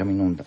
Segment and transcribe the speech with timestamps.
[0.00, 0.44] siamo in onda.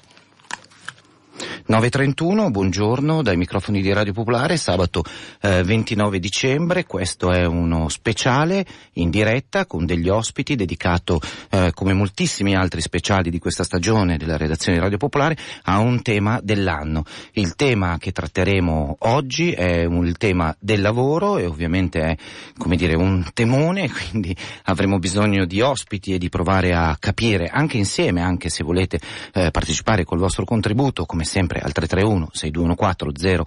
[1.73, 5.03] 9.31, buongiorno dai microfoni di Radio Popolare, sabato
[5.41, 8.63] eh, 29 dicembre, questo è uno speciale
[8.93, 14.37] in diretta con degli ospiti dedicato, eh, come moltissimi altri speciali di questa stagione della
[14.37, 17.05] redazione di Radio Popolare, a un tema dell'anno.
[17.31, 22.15] Il tema che tratteremo oggi è un, il tema del lavoro e ovviamente è,
[22.55, 24.35] come dire, un temone, quindi
[24.65, 28.99] avremo bisogno di ospiti e di provare a capire anche insieme, anche se volete
[29.33, 33.43] eh, partecipare col vostro contributo, come sempre al 331 6214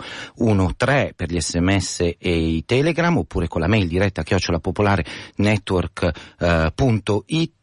[0.77, 5.05] 013 per gli sms e i telegram oppure con la mail diretta chiocciolapopolare
[5.37, 5.91] network.it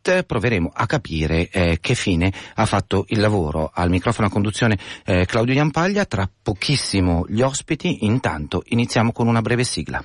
[0.03, 3.71] eh, proveremo a capire eh, che fine ha fatto il lavoro.
[3.73, 9.41] Al microfono a conduzione eh, Claudio Iampaglia, tra pochissimo gli ospiti, intanto iniziamo con una
[9.41, 10.03] breve sigla.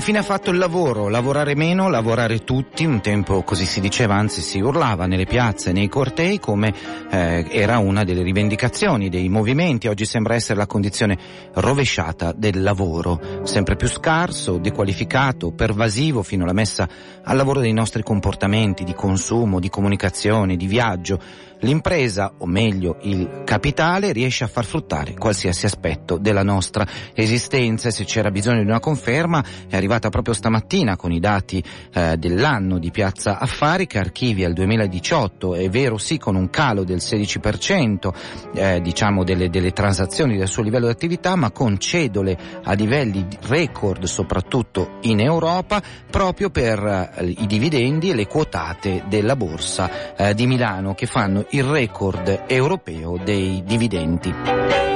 [0.00, 1.10] Fine ha fatto il lavoro?
[1.10, 5.88] Lavorare meno, lavorare tutti, un tempo così si diceva, anzi si urlava nelle piazze, nei
[5.88, 6.72] cortei come
[7.10, 11.18] eh, era una delle rivendicazioni dei movimenti, oggi sembra essere la condizione
[11.52, 16.88] rovesciata del lavoro, sempre più scarso, dequalificato, pervasivo fino alla messa
[17.22, 21.20] al lavoro dei nostri comportamenti di consumo, di comunicazione, di viaggio
[21.62, 26.84] L'impresa, o meglio il capitale, riesce a far fruttare qualsiasi aspetto della nostra
[27.14, 27.88] esistenza.
[27.88, 31.62] E se c'era bisogno di una conferma è arrivata proprio stamattina con i dati
[31.92, 36.82] eh, dell'anno di Piazza Affari che archivia il 2018, è vero sì con un calo
[36.82, 38.12] del 16%
[38.54, 43.24] eh, diciamo delle, delle transazioni del suo livello di attività ma con cedole a livelli
[43.42, 45.80] record soprattutto in Europa
[46.10, 51.46] proprio per eh, i dividendi e le quotate della borsa eh, di Milano che fanno
[51.54, 54.91] il record europeo dei dividendi.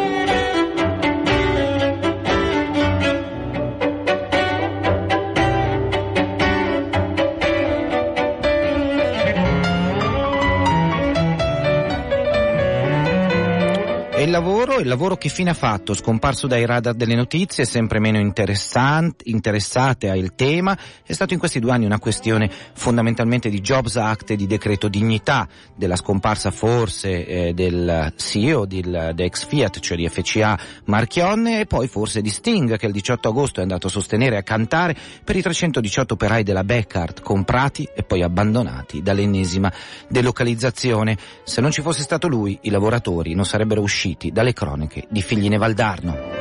[14.23, 15.93] Il lavoro, il lavoro che fine ha fatto?
[15.93, 21.73] Scomparso dai radar delle notizie, sempre meno interessate al tema, è stato in questi due
[21.73, 27.53] anni una questione fondamentalmente di Jobs Act e di decreto dignità, della scomparsa forse eh,
[27.53, 32.87] del CEO del, ex Fiat, cioè di FCA Marchionne, e poi forse di Sting che
[32.87, 36.65] il 18 agosto è andato a sostenere e a cantare per i 318 operai della
[36.65, 39.71] Beckard comprati e poi abbandonati dall'ennesima
[40.09, 41.19] delocalizzazione.
[41.45, 45.21] Se non ci fosse stato lui, i lavoratori non sarebbero usciti usciti dalle cronache di
[45.21, 46.35] Figline Valdarno.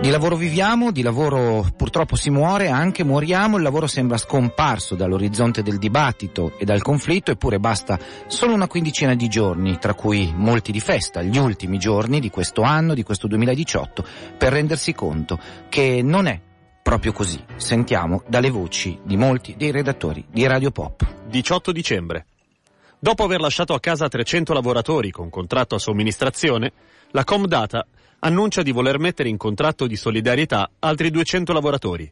[0.00, 5.62] Di lavoro viviamo, di lavoro purtroppo si muore, anche muoriamo, il lavoro sembra scomparso dall'orizzonte
[5.62, 10.70] del dibattito e dal conflitto, eppure basta solo una quindicina di giorni, tra cui molti
[10.70, 14.04] di festa, gli ultimi giorni di questo anno, di questo 2018,
[14.38, 15.38] per rendersi conto
[15.68, 16.40] che non è
[16.80, 17.42] proprio così.
[17.56, 21.06] Sentiamo dalle voci di molti dei redattori di Radio Pop.
[21.28, 22.26] 18 dicembre.
[23.00, 26.72] Dopo aver lasciato a casa 300 lavoratori con contratto a somministrazione,
[27.12, 27.86] la Comdata
[28.18, 32.10] annuncia di voler mettere in contratto di solidarietà altri 200 lavoratori.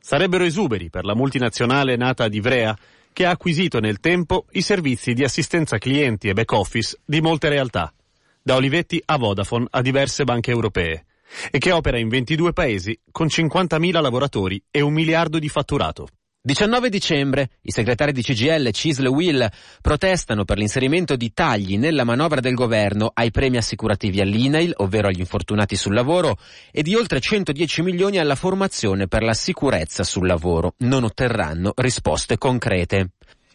[0.00, 2.74] Sarebbero esuberi per la multinazionale nata ad Ivrea,
[3.12, 7.50] che ha acquisito nel tempo i servizi di assistenza clienti e back office di molte
[7.50, 7.92] realtà,
[8.42, 11.04] da Olivetti a Vodafone a diverse banche europee,
[11.50, 16.08] e che opera in 22 paesi con 50.000 lavoratori e un miliardo di fatturato.
[16.46, 19.48] 19 dicembre, i segretari di CGL, Cisle Will,
[19.80, 25.20] protestano per l'inserimento di tagli nella manovra del governo ai premi assicurativi all'INAIL, ovvero agli
[25.20, 26.36] infortunati sul lavoro,
[26.70, 30.74] e di oltre 110 milioni alla formazione per la sicurezza sul lavoro.
[30.80, 33.12] Non otterranno risposte concrete.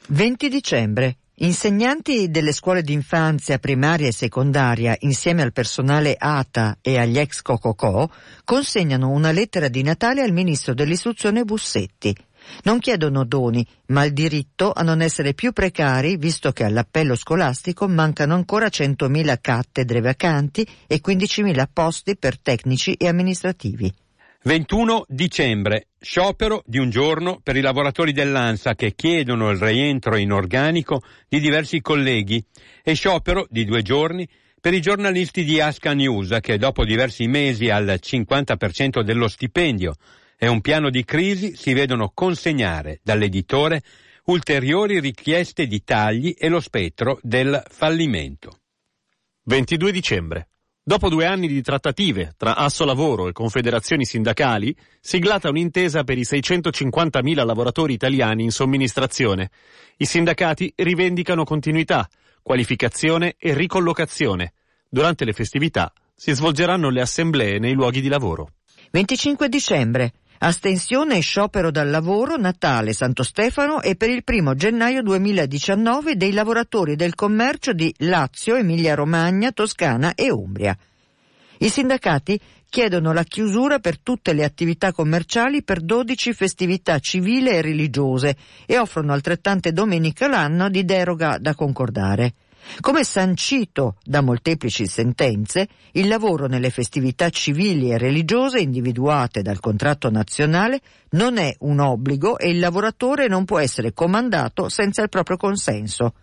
[0.07, 1.17] 20 dicembre.
[1.41, 8.09] Insegnanti delle scuole d'infanzia primaria e secondaria, insieme al personale ATA e agli ex Cococò,
[8.43, 12.15] consegnano una lettera di Natale al ministro dell'istruzione Bussetti
[12.63, 17.87] Non chiedono doni, ma il diritto a non essere più precari, visto che all'appello scolastico
[17.87, 23.93] mancano ancora 100.000 cattedre vacanti e 15.000 posti per tecnici e amministrativi.
[24.41, 30.31] 21 dicembre, sciopero di un giorno per i lavoratori dell'ANSA che chiedono il rientro in
[30.31, 32.41] organico di diversi colleghi
[32.81, 34.25] e sciopero di due giorni
[34.61, 39.95] per i giornalisti di Asca News che dopo diversi mesi al 50% dello stipendio
[40.41, 43.83] e un piano di crisi si vedono consegnare dall'editore
[44.25, 48.61] ulteriori richieste di tagli e lo spettro del fallimento.
[49.43, 50.47] 22 dicembre.
[50.81, 56.21] Dopo due anni di trattative tra Asso Lavoro e confederazioni sindacali, siglata un'intesa per i
[56.21, 59.51] 650.000 lavoratori italiani in somministrazione.
[59.97, 62.07] I sindacati rivendicano continuità,
[62.41, 64.53] qualificazione e ricollocazione.
[64.87, 68.53] Durante le festività si svolgeranno le assemblee nei luoghi di lavoro.
[68.91, 70.13] 25 dicembre.
[70.41, 76.31] Astensione e sciopero dal lavoro, Natale, Santo Stefano e per il primo gennaio 2019 dei
[76.31, 80.77] lavoratori del commercio di Lazio, Emilia Romagna, Toscana e Umbria.
[81.57, 82.39] I sindacati
[82.69, 88.77] chiedono la chiusura per tutte le attività commerciali per 12 festività civili e religiose e
[88.77, 92.33] offrono altrettante domeniche l'anno di deroga da concordare.
[92.79, 100.09] Come sancito da molteplici sentenze, il lavoro nelle festività civili e religiose individuate dal contratto
[100.09, 100.79] nazionale
[101.11, 106.13] non è un obbligo e il lavoratore non può essere comandato senza il proprio consenso.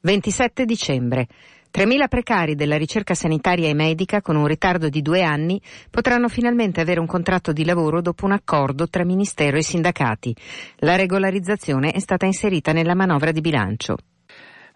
[0.00, 1.28] 27 dicembre.
[1.72, 5.58] 3.000 precari della ricerca sanitaria e medica con un ritardo di due anni
[5.88, 10.36] potranno finalmente avere un contratto di lavoro dopo un accordo tra Ministero e sindacati.
[10.80, 13.96] La regolarizzazione è stata inserita nella manovra di bilancio.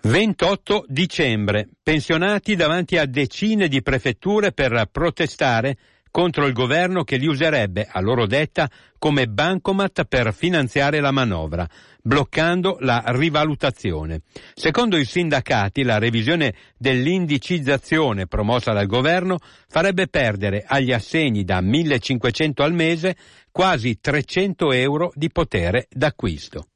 [0.02, 1.68] 28 dicembre.
[1.82, 5.76] Pensionati davanti a decine di prefetture per protestare
[6.16, 11.68] contro il governo che li userebbe, a loro detta, come bancomat per finanziare la manovra,
[12.02, 14.22] bloccando la rivalutazione.
[14.54, 19.38] Secondo i sindacati, la revisione dell'indicizzazione promossa dal governo
[19.68, 23.16] farebbe perdere agli assegni da 1500 al mese
[23.50, 26.68] quasi 300 euro di potere d'acquisto.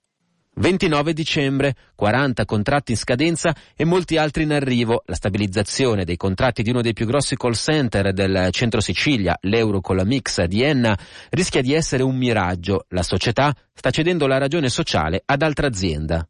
[0.54, 5.02] 29 dicembre, 40 contratti in scadenza e molti altri in arrivo.
[5.06, 9.80] La stabilizzazione dei contratti di uno dei più grossi call center del centro Sicilia, l'Euro
[9.80, 10.98] con la Mix di Enna,
[11.30, 12.86] rischia di essere un miraggio.
[12.88, 16.29] La società sta cedendo la ragione sociale ad altra azienda.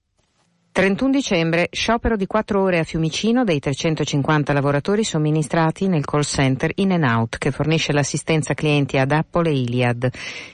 [0.73, 6.71] 31 dicembre, sciopero di 4 ore a Fiumicino dei 350 lavoratori somministrati nel call center
[6.77, 10.09] In and Out che fornisce l'assistenza clienti ad Apple e Iliad.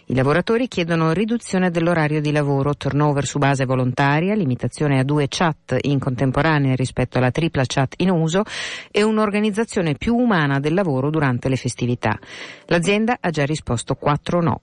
[0.07, 5.77] I lavoratori chiedono riduzione dell'orario di lavoro, turnover su base volontaria, limitazione a due chat
[5.83, 8.43] in contemporanea rispetto alla tripla chat in uso
[8.91, 12.19] e un'organizzazione più umana del lavoro durante le festività.
[12.69, 14.61] L'azienda ha già risposto 4 no.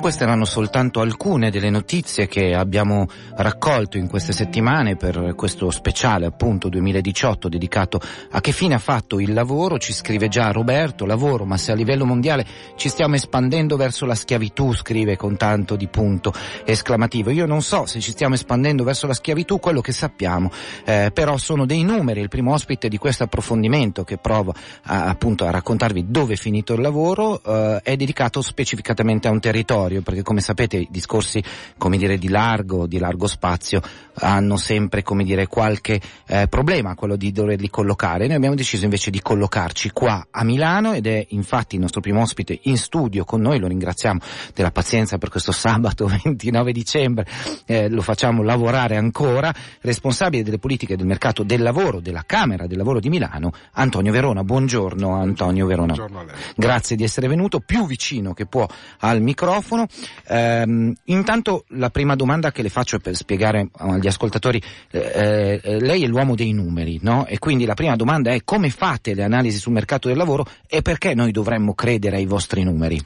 [0.00, 3.06] Queste erano soltanto alcune delle notizie che abbiamo
[3.36, 8.00] raccolto in queste settimane per questo speciale appunto 2018 dedicato
[8.30, 9.78] a che fine ha fatto il lavoro.
[9.78, 14.14] Ci scrive già Roberto, lavoro, ma se a livello mondiale ci stiamo espandendo verso la
[14.14, 16.32] schiavitù, scrive con tanto di punto
[16.64, 17.28] esclamativo.
[17.28, 20.50] Io non so se ci stiamo espandendo verso la schiavitù, quello che sappiamo,
[20.86, 22.20] eh, però sono dei numeri.
[22.20, 24.54] Il primo ospite di questo approfondimento che provo
[24.84, 29.40] a, appunto a raccontarvi dove è finito il lavoro eh, è dedicato specificatamente a un
[29.40, 31.42] territorio territorio, perché come sapete i discorsi,
[31.76, 33.80] come dire, di largo, di largo spazio
[34.22, 38.26] hanno sempre, come dire, qualche eh, problema, quello di doverli collocare.
[38.26, 42.20] Noi abbiamo deciso invece di collocarci qua a Milano ed è infatti il nostro primo
[42.20, 44.20] ospite in studio con noi, lo ringraziamo
[44.54, 47.26] della pazienza per questo sabato 29 dicembre,
[47.66, 52.76] eh, lo facciamo lavorare ancora, responsabile delle politiche del mercato del lavoro della Camera del
[52.76, 54.44] Lavoro di Milano, Antonio Verona.
[54.44, 55.94] Buongiorno Antonio Verona.
[55.94, 56.34] Buongiorno a lei.
[56.56, 58.66] Grazie di essere venuto, più vicino che può
[59.00, 59.86] al microfono microfono.
[60.28, 64.60] Ehm, intanto la prima domanda che le faccio è per spiegare agli ascoltatori,
[64.90, 67.26] eh, eh, lei è l'uomo dei numeri, no?
[67.26, 70.82] E quindi la prima domanda è come fate le analisi sul mercato del lavoro e
[70.82, 73.00] perché noi dovremmo credere ai vostri numeri?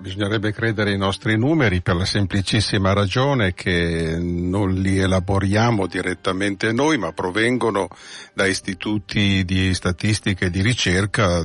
[0.00, 6.98] Bisognerebbe credere ai nostri numeri per la semplicissima ragione che non li elaboriamo direttamente noi,
[6.98, 7.88] ma provengono
[8.34, 11.44] da istituti di statistica e di ricerca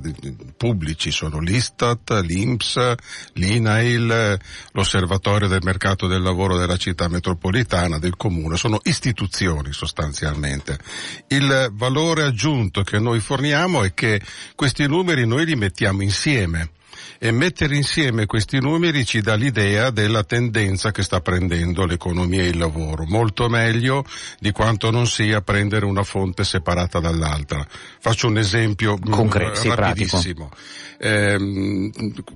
[0.58, 2.96] pubblici, sono l'Istat, l'Inps,
[3.34, 4.40] l'INAIL,
[4.72, 10.80] l'Osservatorio del mercato del lavoro della città metropolitana, del comune, sono istituzioni sostanzialmente.
[11.28, 14.20] Il valore aggiunto che noi forniamo è che
[14.56, 16.72] questi numeri noi li mettiamo insieme
[17.20, 22.48] e mettere insieme questi numeri ci dà l'idea della tendenza che sta prendendo l'economia e
[22.48, 24.06] il lavoro, molto meglio
[24.40, 27.66] di quanto non sia prendere una fonte separata dall'altra.
[28.00, 30.50] Faccio un esempio mm, Concreto, sì, rapidissimo.
[30.98, 31.90] Eh,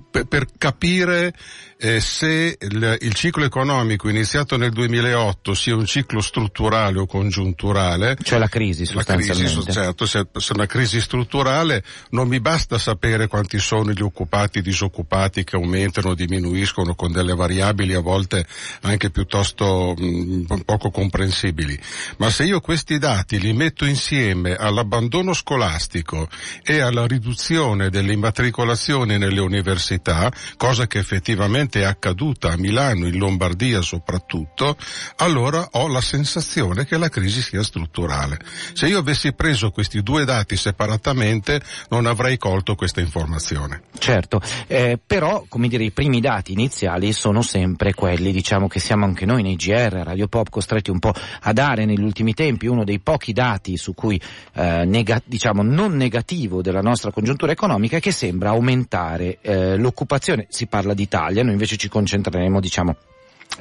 [0.09, 1.33] per, per, capire
[1.77, 8.17] eh, se il, il, ciclo economico iniziato nel 2008 sia un ciclo strutturale o congiunturale.
[8.21, 9.43] Cioè la crisi sostanzialmente.
[9.43, 13.91] La crisi, certo, se, se è una crisi strutturale non mi basta sapere quanti sono
[13.91, 18.45] gli occupati e disoccupati che aumentano o diminuiscono con delle variabili a volte
[18.81, 21.77] anche piuttosto mh, mm, poco comprensibili,
[22.17, 26.29] ma se io questi dati li metto insieme all'abbandono scolastico
[26.63, 33.17] e alla riduzione delle immatricolazioni nelle università, cosa che effettivamente è accaduta a Milano, in
[33.17, 34.77] Lombardia soprattutto,
[35.17, 38.39] allora ho la sensazione che la crisi sia strutturale.
[38.73, 43.83] Se io avessi preso questi due dati separatamente non avrei colto questa informazione.
[43.97, 49.05] Certo, eh, però come dire i primi dati iniziali sono sempre quelli, diciamo che siamo
[49.05, 52.83] anche noi nei GR, Radio Pop costretti un po' a dare negli ultimi tempi uno
[52.83, 54.19] dei pochi dati su cui
[54.53, 60.67] eh, nega- diciamo non negativo della nostra congiuntura economica che sembra aumentare eh, l'occupazione, si
[60.67, 62.95] parla d'Italia, noi invece ci concentreremo diciamo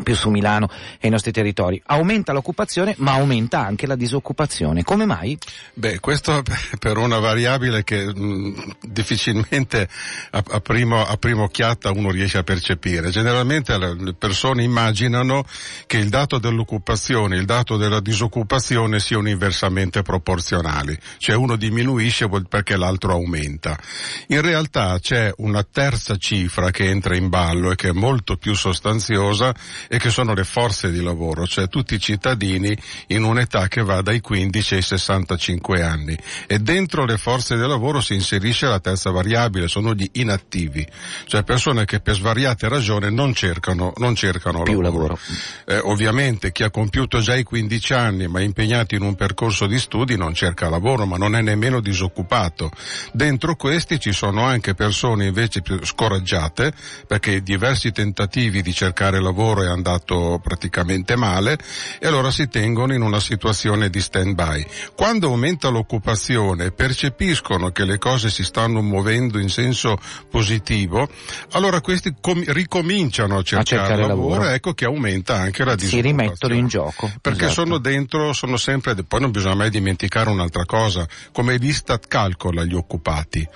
[0.03, 1.81] più su Milano e i nostri territori.
[1.87, 4.83] Aumenta l'occupazione ma aumenta anche la disoccupazione.
[4.83, 5.39] Come mai?
[5.75, 6.43] Beh, questo
[6.79, 9.89] per una variabile che mh, difficilmente
[10.31, 13.11] a, a, primo, a prima occhiata uno riesce a percepire.
[13.11, 15.45] Generalmente le persone immaginano
[15.87, 22.29] che il dato dell'occupazione e il dato della disoccupazione siano inversamente proporzionali, cioè uno diminuisce
[22.49, 23.79] perché l'altro aumenta.
[24.29, 28.55] In realtà c'è una terza cifra che entra in ballo e che è molto più
[28.55, 29.55] sostanziosa
[29.89, 32.77] e che sono le forze di lavoro, cioè tutti i cittadini
[33.09, 36.17] in un'età che va dai 15 ai 65 anni.
[36.47, 40.87] E dentro le forze di lavoro si inserisce la terza variabile, sono gli inattivi,
[41.27, 45.03] cioè persone che per svariate ragioni non cercano, non cercano più lavoro.
[45.03, 45.19] lavoro.
[45.67, 49.67] Eh, ovviamente chi ha compiuto già i 15 anni ma è impegnato in un percorso
[49.67, 52.71] di studi non cerca lavoro, ma non è nemmeno disoccupato.
[53.13, 56.73] Dentro questi ci sono anche persone invece più scoraggiate
[57.07, 61.59] perché diversi tentativi di cercare lavoro è andato praticamente male
[61.99, 64.67] e allora si tengono in una situazione di stand by.
[64.97, 69.99] Quando aumenta l'occupazione, percepiscono che le cose si stanno muovendo in senso
[70.31, 71.09] positivo,
[71.53, 75.75] allora questi com- ricominciano a cercare, a cercare lavoro, lavoro, ecco che aumenta anche la
[75.75, 76.03] disoccupazione.
[76.03, 77.13] Si rimettono in gioco.
[77.21, 77.63] Perché esatto.
[77.63, 82.75] sono dentro, sono sempre, poi non bisogna mai dimenticare un'altra cosa, come l'Istat calcola gli
[82.75, 83.47] occupati.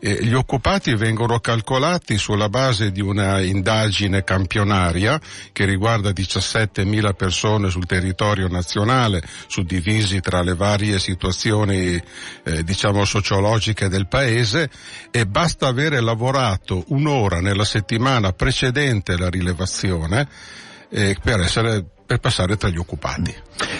[0.00, 5.20] Eh, gli occupati vengono calcolati sulla base di una indagine campionaria
[5.52, 12.00] che riguarda 17.000 persone sul territorio nazionale, suddivisi tra le varie situazioni
[12.44, 14.70] eh, diciamo sociologiche del paese
[15.10, 20.28] e basta avere lavorato un'ora nella settimana precedente la rilevazione
[20.90, 23.34] eh, per essere per passare tra gli occupati.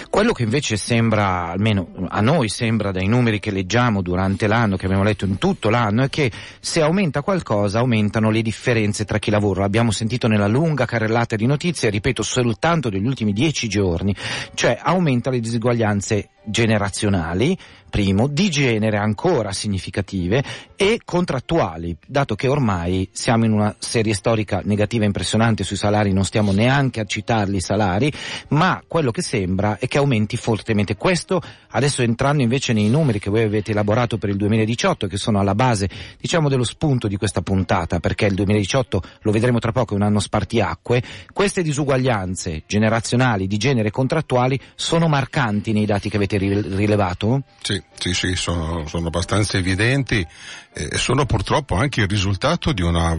[0.09, 4.85] Quello che invece sembra, almeno a noi sembra dai numeri che leggiamo durante l'anno, che
[4.85, 9.29] abbiamo letto in tutto l'anno, è che se aumenta qualcosa aumentano le differenze tra chi
[9.29, 9.61] lavora.
[9.61, 14.15] L'abbiamo sentito nella lunga carrellata di notizie, ripeto, soltanto degli ultimi dieci giorni,
[14.53, 17.57] cioè aumenta le disuguaglianze generazionali,
[17.95, 20.43] primo, di genere ancora significative
[20.75, 26.25] e contrattuali, dato che ormai siamo in una serie storica negativa impressionante sui salari, non
[26.25, 28.11] stiamo neanche a citarli i salari,
[28.49, 30.97] ma quello che sembra è che aumenti fortemente.
[30.97, 35.39] Questo adesso entrando invece nei numeri che voi avete elaborato per il 2018, che sono
[35.39, 35.87] alla base,
[36.19, 40.03] diciamo, dello spunto di questa puntata, perché il 2018 lo vedremo tra poco, è un
[40.03, 47.43] anno spartiacque, queste disuguaglianze generazionali, di genere contrattuali sono marcanti nei dati che avete rilevato?
[47.61, 50.25] Sì, sì, sì, sono, sono abbastanza evidenti
[50.73, 53.17] e sono purtroppo anche il risultato di una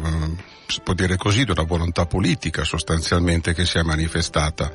[0.69, 4.73] si può dire così, di una volontà politica sostanzialmente che si è manifestata.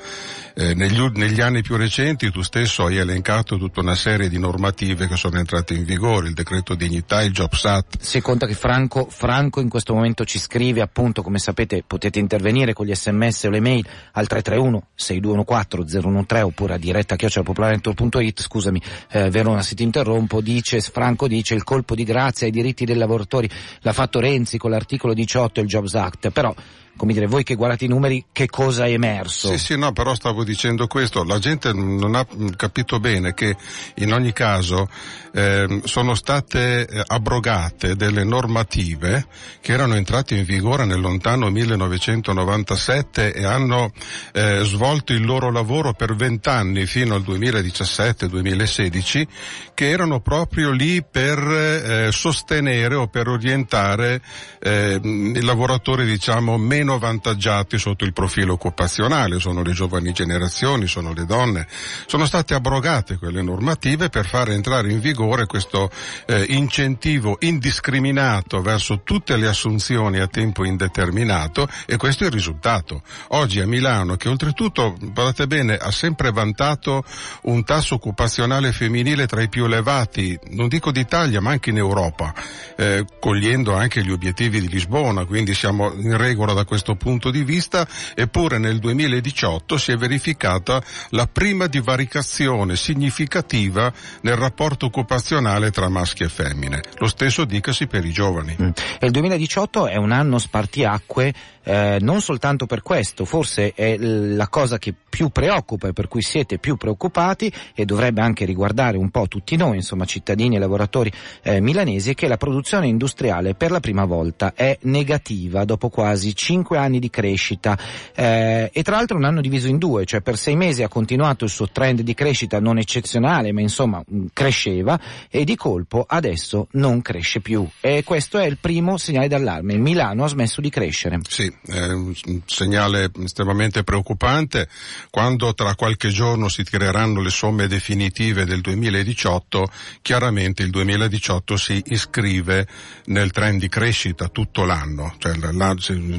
[0.54, 5.08] Eh, negli, negli, anni più recenti tu stesso hai elencato tutta una serie di normative
[5.08, 8.02] che sono entrate in vigore, il decreto dignità, il Jobs Act.
[8.02, 12.74] Si conta che Franco, Franco in questo momento ci scrive appunto, come sapete potete intervenire
[12.74, 18.82] con gli sms o le mail al 331 6214 013 oppure a diretta chiocciolapopolarentor.it, scusami
[19.12, 22.96] eh, Verona se ti interrompo, dice, Franco dice il colpo di grazia ai diritti dei
[22.96, 23.50] lavoratori
[23.82, 26.54] l'ha fatto Renzi con l'articolo 18 e il Jobs Act, però
[26.96, 29.50] come dire, voi che guardate i numeri, che cosa è emerso?
[29.50, 33.56] Sì, sì, no, però stavo dicendo questo, la gente non ha capito bene che
[33.96, 34.90] in ogni caso
[35.34, 39.26] eh, sono state eh, abrogate delle normative
[39.62, 43.92] che erano entrate in vigore nel lontano 1997 e hanno
[44.34, 49.28] eh, svolto il loro lavoro per vent'anni fino al 2017 2007-2016
[49.74, 54.22] che erano proprio lì per eh, sostenere o per orientare
[54.60, 61.14] eh, i lavoratori diciamo meno vantaggiati sotto il profilo occupazionale, sono le giovani generazioni, sono
[61.14, 61.68] le donne.
[62.06, 65.90] Sono state abrogate quelle normative per far entrare in vigore questo
[66.26, 73.04] eh, incentivo indiscriminato verso tutte le assunzioni a tempo indeterminato e questo è il risultato.
[73.30, 77.04] Oggi a Milano, che oltretutto, guardate bene, ha sempre vantato
[77.44, 82.34] un tasso occupazionale femminile tra i più elevati, non dico d'Italia, ma anche in Europa,
[82.76, 87.44] eh, cogliendo anche gli obiettivi di Lisbona, quindi siamo in regola da questo punto di
[87.44, 87.86] vista,
[88.16, 96.24] eppure nel 2018 si è verificata la prima divaricazione significativa nel rapporto occupazionale tra maschi
[96.24, 96.82] e femmine.
[97.00, 98.56] Lo stesso dicasi per i giovani.
[98.62, 98.70] Mm.
[99.02, 104.78] Il 2018 è un anno spartiacque eh, non soltanto per questo, forse è la cosa
[104.78, 109.28] che più preoccupa e per cui siete più preoccupati e dovrebbe anche riguardare un po'
[109.28, 114.06] tutti noi, insomma cittadini e lavoratori eh, milanesi, che la produzione industriale per la prima
[114.06, 117.78] volta è negativa dopo quasi cinque anni di crescita.
[118.16, 121.44] Eh, e tra l'altro un anno diviso in due, cioè per sei mesi ha continuato
[121.44, 125.00] il suo trend di crescita non eccezionale ma insomma mm, cresceva
[125.30, 127.68] e di colpo adesso non cresce più.
[127.82, 131.20] E questo è il primo segnale d'allarme, Milano ha smesso di crescere.
[131.28, 132.14] Sì, è un
[132.46, 134.68] segnale estremamente preoccupante.
[135.10, 139.70] Quando tra qualche giorno si tireranno le somme definitive del 2018,
[140.02, 142.68] chiaramente il 2018 si iscrive
[143.06, 145.34] nel trend di crescita tutto l'anno, cioè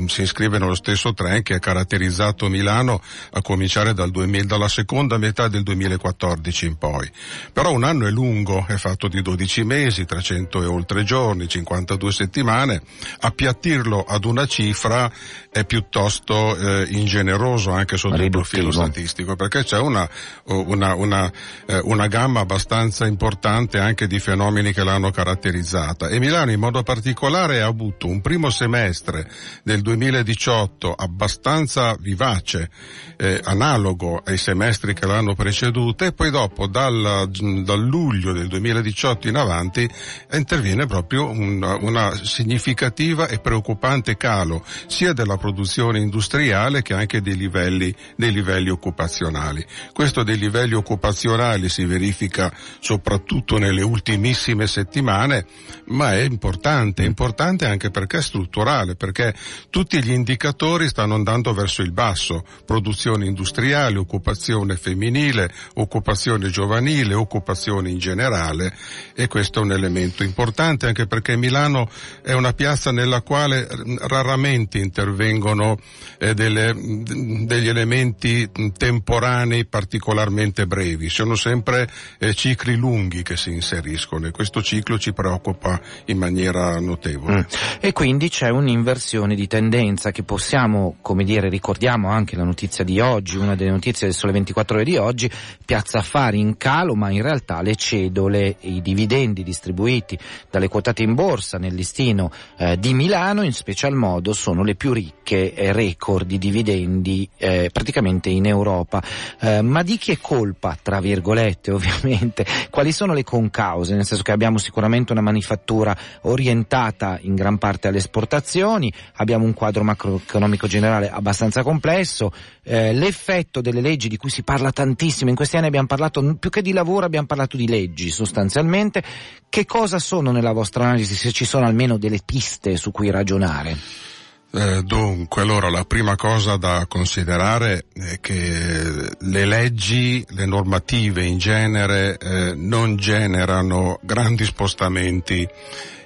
[0.06, 5.18] si iscrive nello stesso trend che ha caratterizzato Milano a cominciare dal 2000, dalla seconda
[5.18, 7.10] metà del 2014 in poi.
[7.52, 12.12] Però un anno è lungo, è fatto di 12 mesi, 300 e oltre giorni, 52
[12.12, 12.82] settimane,
[13.20, 15.10] appiattirlo ad una cifra
[15.50, 18.38] è piuttosto eh, ingeneroso anche sotto Riduttivo.
[18.38, 20.09] il profilo statistico perché c'è una,
[20.45, 21.33] una, una,
[21.67, 26.83] eh, una, gamma abbastanza importante anche di fenomeni che l'hanno caratterizzata e Milano in modo
[26.83, 29.31] particolare ha avuto un primo semestre
[29.62, 32.71] del 2018 abbastanza vivace,
[33.17, 39.29] eh, analogo ai semestri che l'hanno preceduto e poi dopo dal, dal luglio del 2018
[39.29, 39.88] in avanti
[40.33, 47.37] interviene proprio una, una significativa e preoccupante calo sia della produzione industriale che anche dei
[47.37, 49.65] livelli, dei livelli occupazionali.
[49.93, 55.47] Questo dei livelli occupazionali si verifica soprattutto nelle ultimissime settimane,
[55.86, 59.34] ma è importante, è importante anche perché è strutturale, perché
[59.71, 67.91] tutti gli indicatori stanno andando verso il basso, produzione industriale, occupazione femminile, occupazione giovanile, occupazione
[67.91, 68.75] in generale
[69.15, 71.89] e questo è un elemento importante anche perché Milano
[72.23, 73.69] è una piazza nella quale
[74.00, 75.76] raramente intervengono
[76.19, 84.26] eh, delle, degli elementi temporanei particolarmente brevi, sono sempre eh, cicli lunghi che si inseriscono
[84.26, 87.38] e questo ciclo ci preoccupa in maniera notevole.
[87.38, 87.80] Mm.
[87.80, 93.00] E quindi c'è un'inversione di tendenza che possiamo, come dire, ricordiamo anche la notizia di
[93.00, 95.30] oggi, una delle notizie del Sole 24 ore di oggi,
[95.65, 100.17] Piazza Affari in calo, ma in realtà le cedole, i dividendi distribuiti
[100.50, 104.92] dalle quotate in borsa nel listino eh, di Milano in special modo sono le più
[104.93, 109.02] ricche eh, record di dividendi eh, praticamente in Europa.
[109.41, 112.45] Eh, ma di chi è colpa, tra virgolette ovviamente?
[112.71, 113.95] Quali sono le concause?
[113.95, 119.55] Nel senso che abbiamo sicuramente una manifattura orientata in gran parte alle esportazioni, abbiamo un
[119.55, 125.37] quadro macroeconomico generale abbastanza complesso, eh, l'effetto delle leggi di cui si parla tantissimo, in
[125.37, 129.02] questi anni abbiamo parlato più che di lavoro abbiamo parlato di leggi sostanzialmente,
[129.49, 134.11] che cosa sono nella vostra analisi se ci sono almeno delle piste su cui ragionare?
[134.54, 141.38] Eh, dunque, allora la prima cosa da considerare è che le leggi, le normative in
[141.38, 145.49] genere eh, non generano grandi spostamenti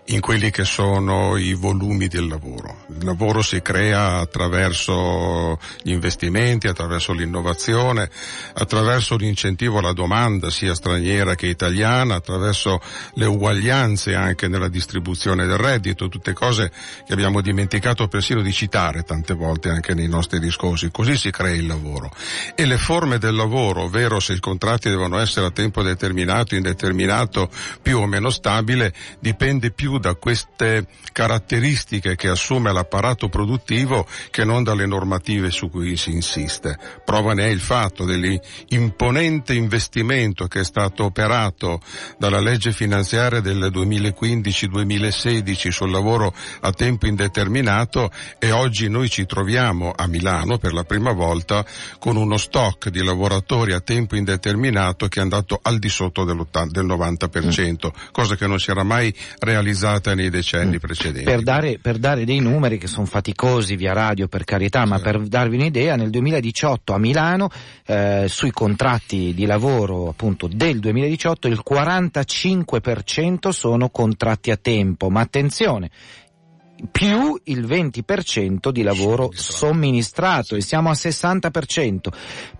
[0.08, 2.84] in quelli che sono i volumi del lavoro.
[2.88, 8.08] Il lavoro si crea attraverso gli investimenti, attraverso l'innovazione,
[8.54, 12.80] attraverso l'incentivo alla domanda sia straniera che italiana, attraverso
[13.14, 16.70] le uguaglianze anche nella distribuzione del reddito, tutte cose
[17.04, 20.90] che abbiamo dimenticato persino di citare tante volte anche nei nostri discorsi.
[20.92, 22.12] Così si crea il lavoro.
[22.54, 27.50] E le forme del lavoro, ovvero se i contratti devono essere a tempo determinato, indeterminato,
[27.82, 34.44] più o meno stabile, dipende più più da queste caratteristiche che assume l'apparato produttivo che
[34.44, 36.78] non dalle normative su cui si insiste.
[37.04, 41.80] Prova ne è il fatto dell'imponente investimento che è stato operato
[42.18, 49.92] dalla legge finanziaria del 2015-2016 sul lavoro a tempo indeterminato e oggi noi ci troviamo
[49.94, 51.64] a Milano per la prima volta
[51.98, 56.36] con uno stock di lavoratori a tempo indeterminato che è andato al di sotto del
[56.36, 58.10] 90%, mm.
[58.12, 60.78] cosa che non si era mai realizzata nei decenni mm.
[60.78, 61.24] precedenti.
[61.24, 64.88] Per dare, per dare, dei numeri che sono faticosi via radio per carità, sì.
[64.88, 67.50] ma per darvi un'idea, nel 2018 a Milano
[67.86, 75.20] eh, sui contratti di lavoro appunto del 2018 il 45% sono contratti a tempo, ma
[75.20, 75.90] attenzione,
[76.90, 82.08] più il 20% di lavoro somministrato e siamo al 60%.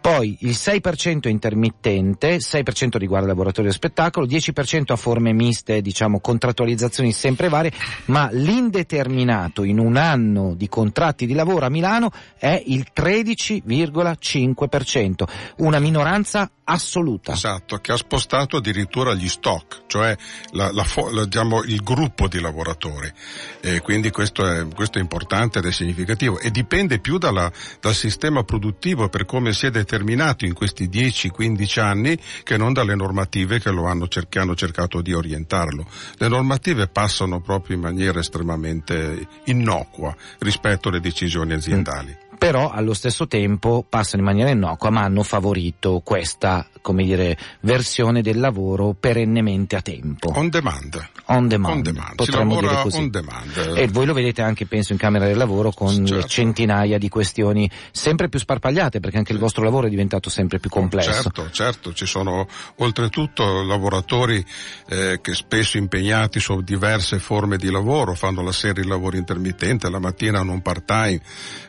[0.00, 7.12] Poi il 6% intermittente, 6% riguarda lavoratori del spettacolo, 10% a forme miste, diciamo contrattualizzazioni
[7.12, 7.72] sempre varie,
[8.06, 15.24] ma l'indeterminato in un anno di contratti di lavoro a Milano è il 13,5%,
[15.58, 17.32] una minoranza assoluta.
[17.32, 20.16] Esatto, che ha spostato addirittura gli stock, cioè
[20.52, 23.10] la, la, la, diciamo, il gruppo di lavoratori.
[23.60, 27.94] E quindi questo è, questo è, importante ed è significativo e dipende più dalla, dal
[27.94, 33.60] sistema produttivo per come si è determinato in questi 10-15 anni che non dalle normative
[33.60, 35.86] che hanno, che hanno cercato di orientarlo.
[36.16, 42.16] Le normative passano proprio in maniera estremamente innocua rispetto alle decisioni aziendali.
[42.22, 47.36] Mm però allo stesso tempo passano in maniera innocua ma hanno favorito questa come dire,
[47.62, 50.30] versione del lavoro perennemente a tempo.
[50.36, 51.08] On demand.
[51.24, 51.74] On demand.
[51.74, 52.14] On demand.
[52.14, 52.98] Potremmo dire così.
[52.98, 53.72] On demand.
[53.74, 56.28] E voi lo vedete anche, penso, in Camera del Lavoro con certo.
[56.28, 60.70] centinaia di questioni sempre più sparpagliate perché anche il vostro lavoro è diventato sempre più
[60.70, 61.10] complesso.
[61.10, 62.46] Certo, certo, ci sono
[62.76, 64.44] oltretutto lavoratori
[64.88, 69.90] eh, che spesso impegnati su diverse forme di lavoro, fanno la serie di lavoro intermittente,
[69.90, 71.20] la mattina non part time,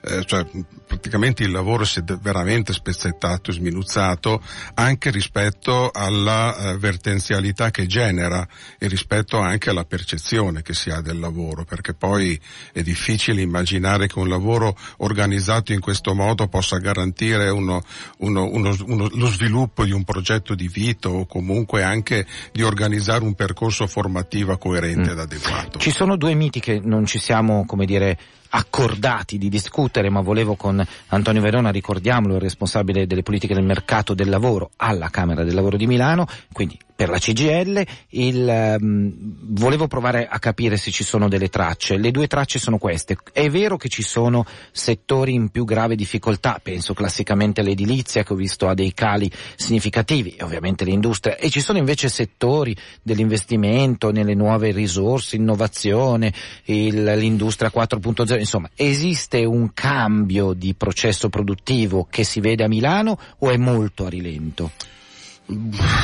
[0.04, 0.46] eh, cioè
[0.86, 4.42] praticamente il lavoro si è veramente spezzettato e sminuzzato
[4.76, 11.02] anche rispetto alla eh, vertenzialità che genera e rispetto anche alla percezione che si ha
[11.02, 12.40] del lavoro, perché poi
[12.72, 17.84] è difficile immaginare che un lavoro organizzato in questo modo possa garantire uno,
[18.20, 23.34] uno, uno, lo sviluppo di un progetto di vita o comunque anche di organizzare un
[23.34, 25.12] percorso formativo coerente mm.
[25.12, 25.80] ed adeguato.
[25.80, 28.18] Ci sono due miti che non ci siamo, come dire,
[28.50, 34.14] accordati di discutere, ma volevo con Antonio Verona, ricordiamolo, il responsabile delle politiche del mercato
[34.14, 39.14] del lavoro alla Camera del Lavoro di Milano, quindi per la CGL, il, um,
[39.52, 41.96] volevo provare a capire se ci sono delle tracce.
[41.96, 43.18] Le due tracce sono queste.
[43.32, 48.36] È vero che ci sono settori in più grave difficoltà, penso classicamente all'edilizia che ho
[48.36, 54.34] visto ha dei cali significativi, e ovviamente l'industria, e ci sono invece settori dell'investimento nelle
[54.34, 56.34] nuove risorse, innovazione,
[56.66, 63.20] il, l'industria 4.0, insomma, esiste un cambio di processo produttivo che si vede a Milano
[63.38, 64.96] o è molto a rilento?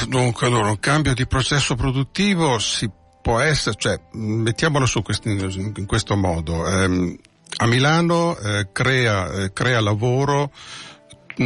[0.07, 2.89] Dunque, allora, un cambio di processo produttivo si
[3.21, 6.65] può essere, cioè, mettiamolo su questi, in questo modo.
[6.67, 7.19] Eh,
[7.57, 10.51] a Milano eh, crea, eh, crea lavoro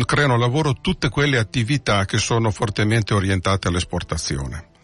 [0.05, 4.75] creano lavoro tutte quelle attività che sono fortemente orientate all'esportazione.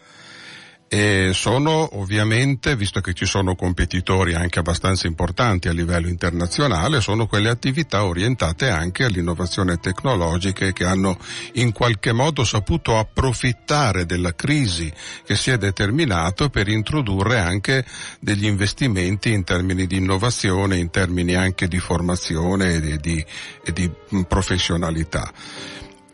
[0.95, 7.25] E sono ovviamente, visto che ci sono competitori anche abbastanza importanti a livello internazionale, sono
[7.25, 11.17] quelle attività orientate anche all'innovazione tecnologica che hanno
[11.53, 14.93] in qualche modo saputo approfittare della crisi
[15.25, 17.84] che si è determinato per introdurre anche
[18.19, 23.25] degli investimenti in termini di innovazione, in termini anche di formazione e di,
[23.65, 23.91] e di
[24.27, 25.32] professionalità.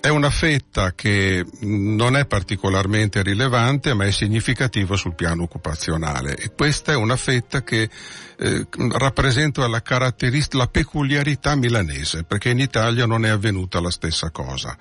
[0.01, 6.53] È una fetta che non è particolarmente rilevante ma è significativa sul piano occupazionale e
[6.53, 7.89] questa è una fetta che
[8.38, 14.29] eh, rappresenta la caratteristica, la peculiarità milanese perché in Italia non è avvenuta la stessa
[14.29, 14.77] cosa.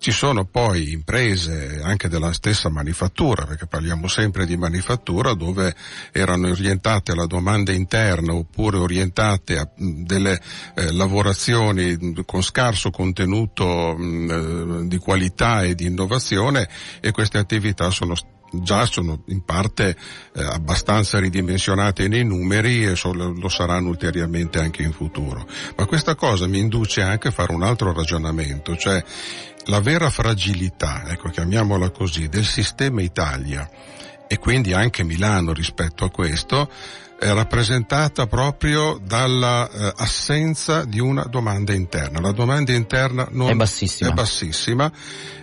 [0.00, 5.74] Ci sono poi imprese anche della stessa manifattura, perché parliamo sempre di manifattura, dove
[6.12, 10.40] erano orientate alla domanda interna oppure orientate a delle
[10.76, 16.68] eh, lavorazioni con scarso contenuto mh, eh, di qualità e di innovazione
[17.00, 18.14] e queste attività sono
[18.50, 19.96] già sono in parte
[20.34, 25.46] eh, abbastanza ridimensionate nei numeri e so, lo saranno ulteriormente anche in futuro.
[25.76, 29.02] Ma questa cosa mi induce anche a fare un altro ragionamento, cioè
[29.68, 33.68] la vera fragilità, ecco chiamiamola così, del sistema Italia
[34.26, 36.70] e quindi anche Milano rispetto a questo
[37.18, 42.20] è rappresentata proprio dall'assenza eh, di una domanda interna.
[42.20, 44.10] La domanda interna non è bassissima.
[44.10, 44.92] È bassissima.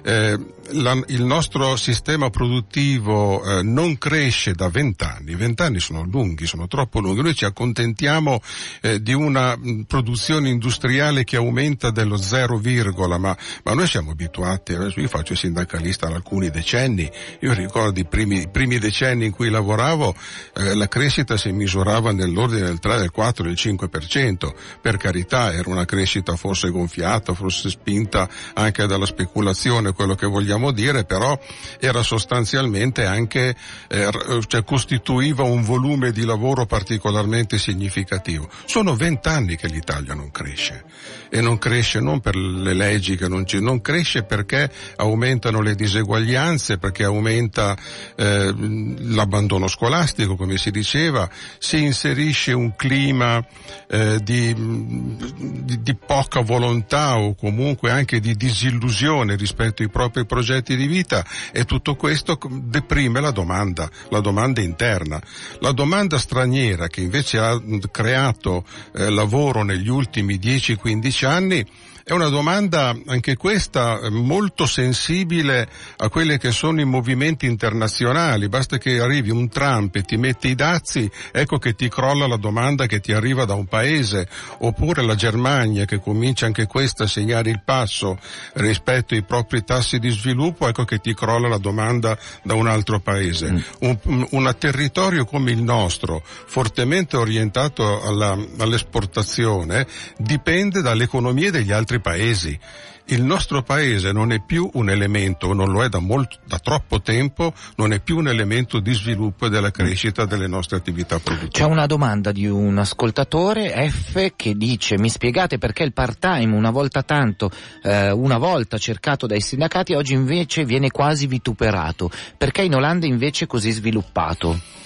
[0.01, 0.39] Eh,
[0.71, 6.99] la, il nostro sistema produttivo eh, non cresce da vent'anni, vent'anni sono lunghi, sono troppo
[6.99, 8.41] lunghi, noi ci accontentiamo
[8.81, 14.11] eh, di una mh, produzione industriale che aumenta dello zero virgola, ma, ma noi siamo
[14.11, 17.09] abituati, io faccio sindacalista da alcuni decenni,
[17.41, 20.15] io ricordo i primi, i primi decenni in cui lavoravo,
[20.55, 25.69] eh, la crescita si misurava nell'ordine del 3, del 4, del 5%, per carità era
[25.69, 31.37] una crescita forse gonfiata, forse spinta anche dalla speculazione, quello che vogliamo vogliamo dire, però
[31.79, 33.55] era sostanzialmente anche,
[33.87, 34.09] eh,
[34.47, 38.49] cioè costituiva un volume di lavoro particolarmente significativo.
[38.65, 40.83] Sono vent'anni che l'Italia non cresce
[41.29, 45.75] e non cresce non per le leggi che non ci, non cresce perché aumentano le
[45.75, 47.75] diseguaglianze, perché aumenta
[48.15, 53.45] eh, l'abbandono scolastico, come si diceva, si inserisce un clima
[53.87, 60.44] eh, di, di, di poca volontà o comunque anche di disillusione rispetto ai propri progetti
[60.45, 65.19] progetti di vita e tutto questo deprime la domanda, la domanda interna.
[65.59, 71.65] La domanda straniera che invece ha creato eh, lavoro negli ultimi 10-15 anni
[72.07, 78.47] è una domanda, anche questa, molto sensibile a quelli che sono i movimenti internazionali.
[78.47, 82.37] Basta che arrivi un Trump e ti metti i dazi, ecco che ti crolla la
[82.37, 84.29] domanda che ti arriva da un paese.
[84.59, 88.19] Oppure la Germania che comincia anche questa a segnare il passo
[88.53, 92.99] rispetto ai propri tassi di sviluppo, ecco che ti crolla la domanda da un altro
[92.99, 93.51] paese.
[93.51, 93.59] Mm.
[93.79, 99.87] Un, un, territorio come il nostro, fortemente orientato alla, all'esportazione,
[100.17, 102.59] dipende dall'economia degli altri altri paesi.
[103.07, 107.01] Il nostro paese non è più un elemento, non lo è da, molto, da troppo
[107.01, 111.51] tempo, non è più un elemento di sviluppo e della crescita delle nostre attività produttive.
[111.51, 116.71] C'è una domanda di un ascoltatore F che dice mi spiegate perché il part-time una
[116.71, 117.51] volta tanto,
[117.83, 123.43] eh, una volta cercato dai sindacati oggi invece viene quasi vituperato, perché in Olanda invece
[123.43, 124.83] è così sviluppato?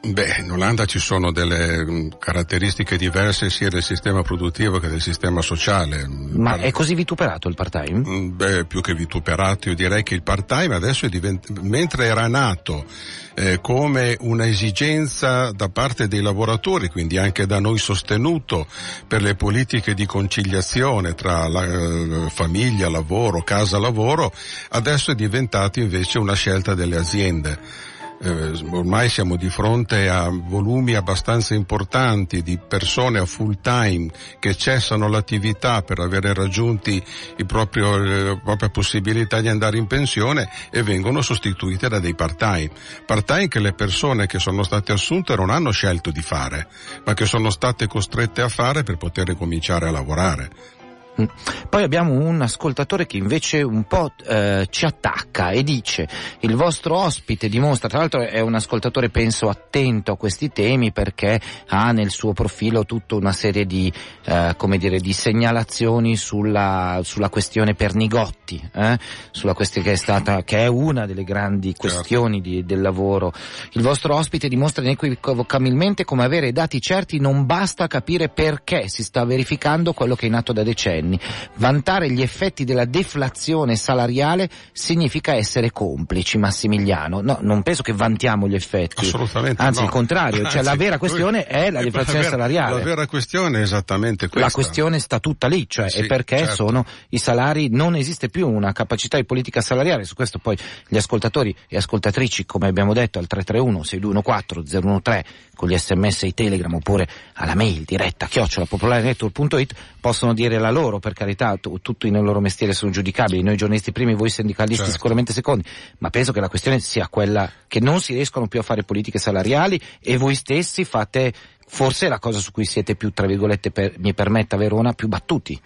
[0.00, 5.00] Beh, in Olanda ci sono delle mm, caratteristiche diverse sia del sistema produttivo che del
[5.00, 6.06] sistema sociale.
[6.06, 8.08] Ma è così vituperato il part-time?
[8.08, 12.28] Mm, beh, più che vituperato, io direi che il part-time adesso è diventato, mentre era
[12.28, 12.86] nato
[13.34, 18.68] eh, come un'esigenza da parte dei lavoratori, quindi anche da noi sostenuto
[19.08, 24.32] per le politiche di conciliazione tra la, eh, famiglia, lavoro, casa, lavoro,
[24.70, 27.86] adesso è diventato invece una scelta delle aziende
[28.20, 34.56] eh, ormai siamo di fronte a volumi abbastanza importanti di persone a full time che
[34.56, 37.02] cessano l'attività per avere raggiunti
[37.36, 42.70] la eh, propria possibilità di andare in pensione e vengono sostituite da dei part time.
[43.06, 46.68] Part time che le persone che sono state assunte non hanno scelto di fare,
[47.04, 50.77] ma che sono state costrette a fare per poter cominciare a lavorare.
[51.20, 51.24] Mm.
[51.68, 56.08] Poi abbiamo un ascoltatore che invece un po' eh, ci attacca e dice
[56.40, 61.40] il vostro ospite dimostra, tra l'altro è un ascoltatore penso attento a questi temi perché
[61.68, 63.92] ha nel suo profilo tutta una serie di,
[64.26, 68.98] eh, come dire, di segnalazioni sulla, sulla questione Pernigotti, eh?
[69.32, 71.80] sulla questione che è stata, che è una delle grandi certo.
[71.80, 73.32] questioni di, del lavoro.
[73.72, 79.24] Il vostro ospite dimostra inequivocabilmente come avere dati certi non basta capire perché si sta
[79.24, 81.18] verificando quello che è in atto da decenni anni.
[81.54, 87.20] Vantare gli effetti della deflazione salariale significa essere complici, Massimiliano.
[87.20, 89.06] No, non penso che vantiamo gli effetti.
[89.06, 89.86] Assolutamente Anzi, no.
[89.86, 92.76] il contrario, cioè Anzi, la vera questione è la deflazione la vera, salariale.
[92.76, 94.46] La vera questione è esattamente questa.
[94.46, 96.54] La questione sta tutta lì, cioè sì, è perché certo.
[96.54, 100.96] sono i salari, non esiste più una capacità di politica salariale, su questo poi gli
[100.96, 106.34] ascoltatori e ascoltatrici, come abbiamo detto, al 331 6214 013 con gli sms e i
[106.34, 112.22] telegram oppure alla mail diretta chiocciolapopolarenetwork.it possono dire la loro, per carità, t- tutti nel
[112.22, 114.92] loro mestiere sono giudicabili, noi giornalisti primi, voi sindicalisti certo.
[114.92, 115.64] sicuramente secondi,
[115.98, 119.18] ma penso che la questione sia quella che non si riescono più a fare politiche
[119.18, 121.32] salariali e voi stessi fate
[121.66, 125.60] forse la cosa su cui siete più, tra virgolette, per, mi permetta Verona, più battuti.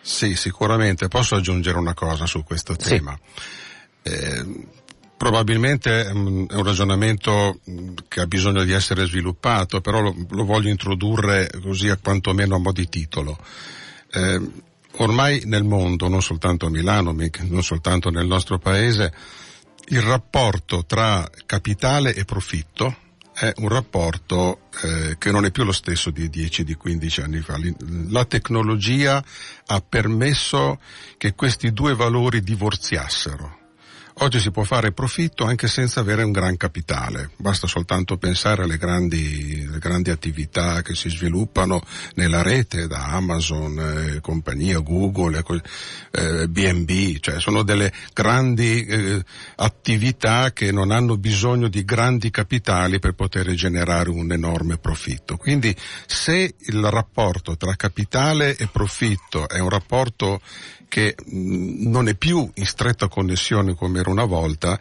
[0.00, 1.08] Sì, sicuramente.
[1.08, 3.18] Posso aggiungere una cosa su questo tema?
[4.02, 4.10] Sì.
[4.10, 4.66] Eh,
[5.18, 10.44] probabilmente um, è un ragionamento mm, che ha bisogno di essere sviluppato, però lo, lo
[10.44, 13.36] voglio introdurre così a quantomeno a mo' di titolo.
[14.10, 14.40] Eh,
[14.98, 19.12] ormai nel mondo, non soltanto a Milano, non soltanto nel nostro paese,
[19.88, 25.72] il rapporto tra capitale e profitto è un rapporto eh, che non è più lo
[25.72, 27.56] stesso di 10, di 15 anni fa.
[28.08, 29.24] La tecnologia
[29.66, 30.80] ha permesso
[31.16, 33.67] che questi due valori divorziassero.
[34.20, 38.76] Oggi si può fare profitto anche senza avere un gran capitale, basta soltanto pensare alle
[38.76, 41.80] grandi, alle grandi attività che si sviluppano
[42.14, 45.40] nella rete da Amazon, eh, compagnia, Google,
[46.10, 52.98] eh, BNB, cioè sono delle grandi eh, attività che non hanno bisogno di grandi capitali
[52.98, 55.36] per poter generare un enorme profitto.
[55.36, 55.74] Quindi
[56.06, 60.40] se il rapporto tra capitale e profitto è un rapporto
[60.88, 64.78] che non è più in stretta connessione come era una volta,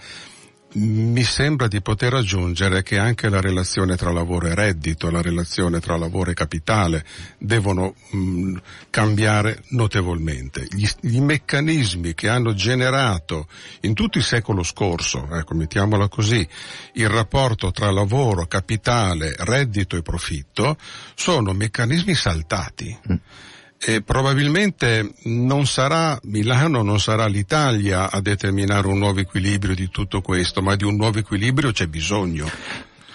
[0.74, 5.80] mi sembra di poter aggiungere che anche la relazione tra lavoro e reddito, la relazione
[5.80, 7.06] tra lavoro e capitale
[7.40, 8.56] devono mh,
[8.90, 10.68] cambiare notevolmente.
[10.70, 13.48] Gli, gli, meccanismi che hanno generato
[13.82, 16.48] in tutto il secolo scorso, ecco, mettiamola così,
[16.94, 20.78] il rapporto tra lavoro, capitale, reddito e profitto
[21.16, 22.98] sono meccanismi saltati.
[23.12, 23.16] Mm
[23.80, 30.22] e probabilmente non sarà Milano, non sarà l'Italia a determinare un nuovo equilibrio di tutto
[30.22, 32.50] questo, ma di un nuovo equilibrio c'è bisogno.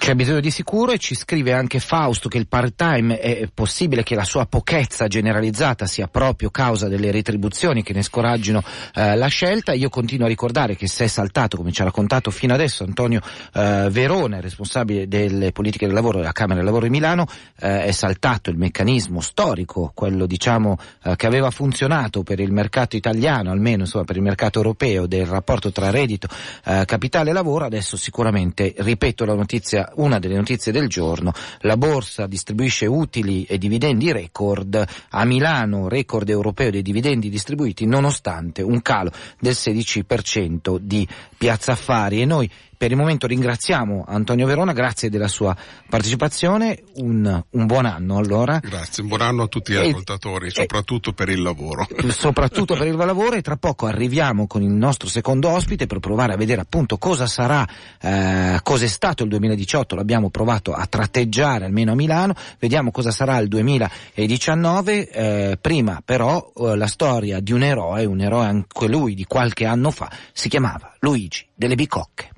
[0.03, 4.17] C'è bisogno di sicuro e ci scrive anche Fausto che il part-time è possibile che
[4.17, 8.65] la sua pochezza generalizzata sia proprio causa delle retribuzioni che ne scoraggino
[8.97, 9.75] eh, la scelta.
[9.75, 13.21] Io continuo a ricordare che se è saltato, come ci ha raccontato fino adesso Antonio
[13.55, 17.25] eh, Verone, responsabile delle politiche del lavoro della Camera del Lavoro di Milano,
[17.61, 22.97] eh, è saltato il meccanismo storico, quello diciamo eh, che aveva funzionato per il mercato
[22.97, 26.27] italiano, almeno insomma per il mercato europeo, del rapporto tra reddito,
[26.65, 31.77] eh, capitale e lavoro, adesso sicuramente, ripeto la notizia una delle notizie del giorno, la
[31.77, 34.85] borsa distribuisce utili e dividendi record.
[35.11, 42.21] A Milano, record europeo dei dividendi distribuiti nonostante un calo del 16% di Piazza Affari.
[42.21, 42.51] E noi
[42.83, 45.57] per il momento ringraziamo Antonio Verona, grazie della sua
[45.89, 48.59] partecipazione, un, un buon anno allora.
[48.59, 51.87] Grazie, un buon anno a tutti gli e, ascoltatori, soprattutto e, per il lavoro.
[52.09, 56.33] Soprattutto per il lavoro e tra poco arriviamo con il nostro secondo ospite per provare
[56.33, 57.65] a vedere appunto cosa sarà,
[58.01, 63.13] eh, cosa è stato il 2018, l'abbiamo provato a tratteggiare almeno a Milano, vediamo cosa
[63.13, 68.89] sarà il 2019, eh, prima però eh, la storia di un eroe, un eroe anche
[68.89, 72.31] lui di qualche anno fa, si chiamava Luigi delle Bicocche.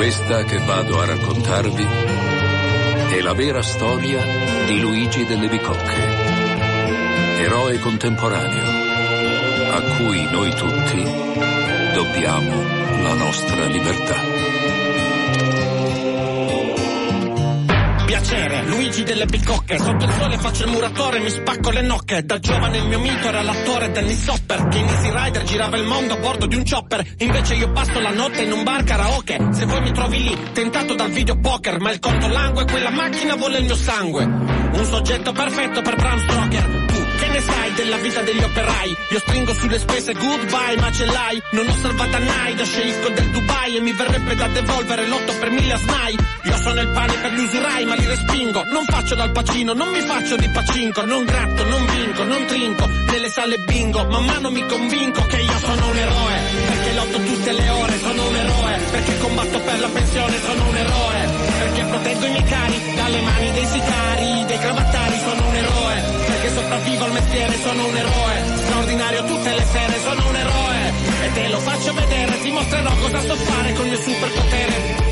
[0.00, 1.86] Questa che vado a raccontarvi
[3.10, 4.24] è la vera storia
[4.64, 8.64] di Luigi delle Bicocche, eroe contemporaneo
[9.74, 11.02] a cui noi tutti
[11.92, 12.62] dobbiamo
[13.02, 14.39] la nostra libertà.
[18.10, 22.24] Piacere, Luigi delle bicocche Sotto il sole faccio il muratore, mi spacco le nocche.
[22.24, 24.66] Da giovane il mio mito era l'attore Dennis Hopper.
[24.66, 27.06] Che in Easy Rider girava il mondo a bordo di un chopper.
[27.18, 29.38] Invece io passo la notte in un bar karaoke.
[29.52, 33.36] Se vuoi mi trovi lì, tentato dal video poker Ma il conto langue, quella macchina
[33.36, 34.24] vuole il mio sangue.
[34.24, 36.79] Un soggetto perfetto per Bram Stoker
[37.20, 38.96] che ne sai della vita degli operai?
[39.10, 41.42] Io stringo sulle spese goodbye, ma ce l'hai?
[41.50, 45.50] Non ho salvata mai da sceicco del Dubai e mi verrebbe da devolvere l'otto per
[45.50, 46.16] mille a SNAI.
[46.44, 48.64] Io sono il pane per gli usurai, ma li respingo.
[48.72, 51.04] Non faccio dal pacino, non mi faccio di pacinco.
[51.04, 52.86] Non gratto, non vinco, non trinco.
[52.86, 56.36] Nelle sale bingo, man mano mi convinco che io sono un eroe.
[56.68, 58.78] Perché lotto tutte le ore, sono un eroe.
[58.90, 61.28] Perché combatto per la pensione, sono un eroe.
[61.58, 65.49] Perché proteggo i miei cari dalle mani dei sicari, dei cravattari, sono un eroe
[66.54, 70.92] sopravvivo al mestiere, sono un eroe, straordinario tutte le sere, sono un eroe,
[71.24, 75.09] e te lo faccio vedere, ti mostrerò cosa so fare con il mio superpotere.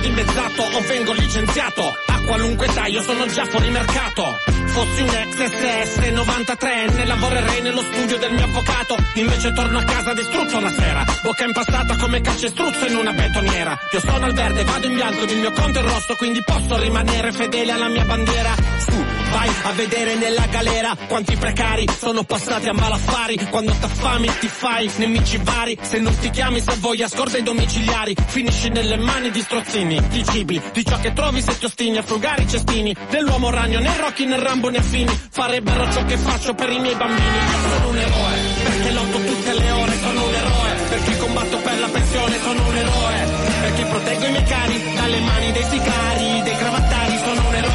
[0.00, 4.38] Dimezzato o vengo licenziato, a qualunque età io sono già fuori mercato.
[4.66, 8.96] Fossi un ex SS 93enne lavorerei nello studio del mio avvocato.
[9.14, 11.04] Invece torno a casa distrutto la sera.
[11.22, 13.78] Bocca impastata come calcestruzzo in una betoniera.
[13.92, 17.32] Io sono al verde, vado in bianco, il mio conto è rosso Quindi posso rimanere
[17.32, 18.54] fedele alla mia bandiera.
[18.78, 23.36] Su, vai a vedere nella galera Quanti precari sono passati a malaffari.
[23.50, 25.78] Quando t'affami ti fai nemici vari.
[25.80, 28.14] Se non ti chiami se vuoi a scorda i domiciliari.
[28.26, 32.02] Finisci nelle mani di strozzini Di cibi, di ciò che trovi se ti ostini a
[32.02, 32.94] frugare i cestini.
[33.08, 35.18] Dell'uomo ragno, nei rocchi, nel rambo né affini.
[35.30, 37.36] Farebbero ciò che faccio per i miei bambini.
[37.36, 41.78] Io sono un eroe, perché lotto tutte le ore, sono un eroe, perché combatto per
[41.78, 43.28] la pensione, sono un eroe,
[43.60, 47.69] perché proteggo i miei cari dalle mani dei sicari, dei cravattari, sono un eroe,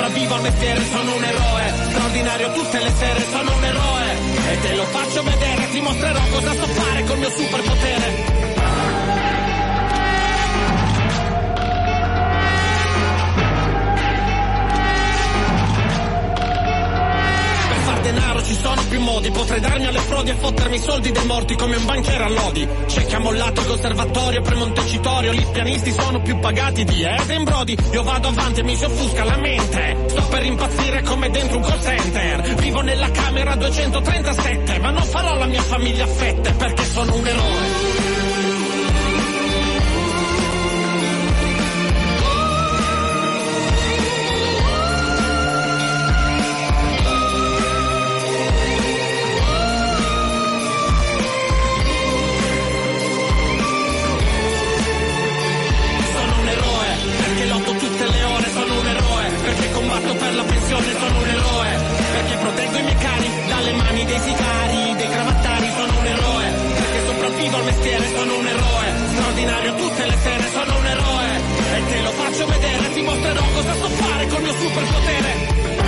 [0.00, 4.12] sopravvivo al mestiere, sono un eroe, straordinario tutte le sere, sono un eroe,
[4.50, 8.49] e te lo faccio vedere, ti mostrerò cosa so fare col mio superpotere.
[18.12, 21.54] Denaro ci sono più modi, potrei darmi alle frodi e fottermi i soldi dei morti
[21.54, 22.68] come un banchiere a lodi.
[22.86, 27.44] C'è chi ha mollato il conservatorio per Montecitorio, gli pianisti sono più pagati di Eden
[27.44, 27.76] Brody.
[27.92, 29.96] Io vado avanti e mi si offusca la mente.
[30.08, 32.54] Sto per impazzire come dentro un call center.
[32.54, 37.26] Vivo nella camera 237, ma non farò la mia famiglia a fette perché sono un
[37.26, 38.09] eroe.
[67.40, 71.36] Sopravvivo al mestiere, sono un eroe, straordinario tutte le sere, sono un eroe,
[71.74, 75.79] e te lo faccio vedere, ti mostrerò cosa so fare col mio superpotere.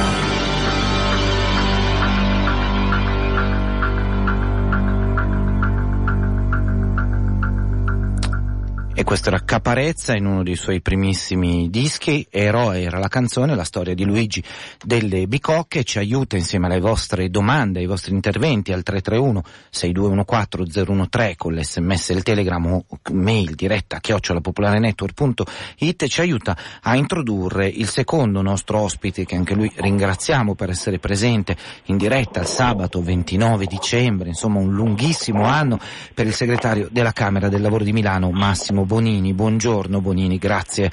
[9.13, 13.93] Questo era Caparezza in uno dei suoi primissimi dischi, Eroe era la canzone, la storia
[13.93, 14.43] di Luigi
[14.83, 21.37] delle Bicocche, ci aiuta insieme alle vostre domande, ai vostri interventi al 331 6214 013
[21.37, 28.41] con l'sms e il telegram o mail diretta chiocciolapopolarenetwork.it ci aiuta a introdurre il secondo
[28.41, 31.55] nostro ospite che anche lui ringraziamo per essere presente
[31.87, 35.79] in diretta il sabato 29 dicembre, insomma un lunghissimo anno
[36.15, 39.35] per il segretario della Camera del Lavoro di Milano Massimo Bonini.
[39.35, 40.93] Buongiorno Bonini, grazie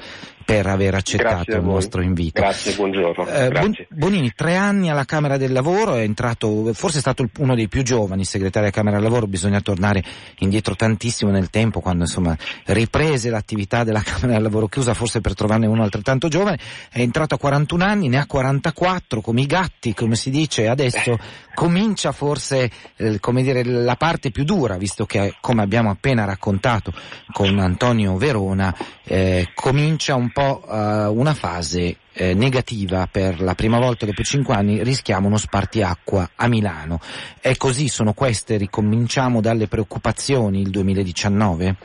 [0.50, 1.74] per aver accettato il voi.
[1.74, 2.40] nostro invito.
[2.40, 3.24] Grazie, buongiorno.
[3.28, 3.86] Eh, Grazie.
[3.90, 7.84] Bonini, tre anni alla Camera del Lavoro, è entrato, forse è stato uno dei più
[7.84, 10.02] giovani segretari della Camera del Lavoro, bisogna tornare
[10.38, 12.36] indietro tantissimo nel tempo quando insomma
[12.66, 16.58] riprese l'attività della Camera del Lavoro chiusa, forse per trovarne uno altrettanto giovane,
[16.90, 21.16] è entrato a 41 anni, ne ha 44 come i gatti, come si dice, adesso
[21.54, 26.92] comincia forse eh, come dire, la parte più dura, visto che come abbiamo appena raccontato
[27.32, 28.74] con Antonio Verona,
[29.04, 34.54] eh, comincia un po' eh, una fase eh, negativa per la prima volta dopo cinque
[34.54, 37.00] anni rischiamo uno spartiacqua a Milano.
[37.40, 41.76] È così, sono queste, ricominciamo dalle preoccupazioni il 2019?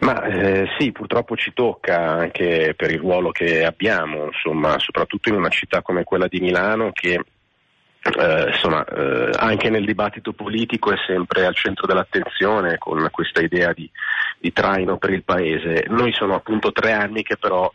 [0.00, 5.36] Ma eh, sì, purtroppo ci tocca anche per il ruolo che abbiamo, insomma, soprattutto in
[5.36, 7.20] una città come quella di Milano che
[8.14, 13.72] eh, insomma, eh, anche nel dibattito politico è sempre al centro dell'attenzione con questa idea
[13.72, 13.90] di,
[14.38, 15.84] di traino per il paese.
[15.88, 17.70] Noi sono appunto tre anni che però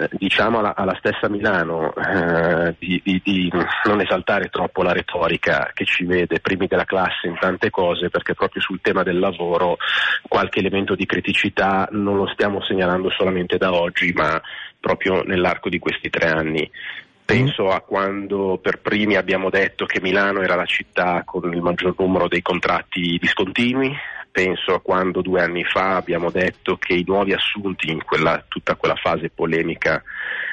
[0.00, 3.52] eh, diciamo alla, alla stessa Milano eh, di, di- di
[3.84, 8.34] non esaltare troppo la retorica che ci vede primi della classe in tante cose perché
[8.34, 9.76] proprio sul tema del lavoro
[10.28, 14.40] qualche elemento di criticità non lo stiamo segnalando solamente da oggi ma
[14.78, 16.70] proprio nell'arco di questi tre anni.
[17.24, 21.94] Penso a quando per primi abbiamo detto che Milano era la città con il maggior
[21.98, 23.94] numero dei contratti discontinui,
[24.38, 28.76] penso a quando due anni fa abbiamo detto che i nuovi assunti in quella- tutta
[28.76, 30.00] quella fase polemica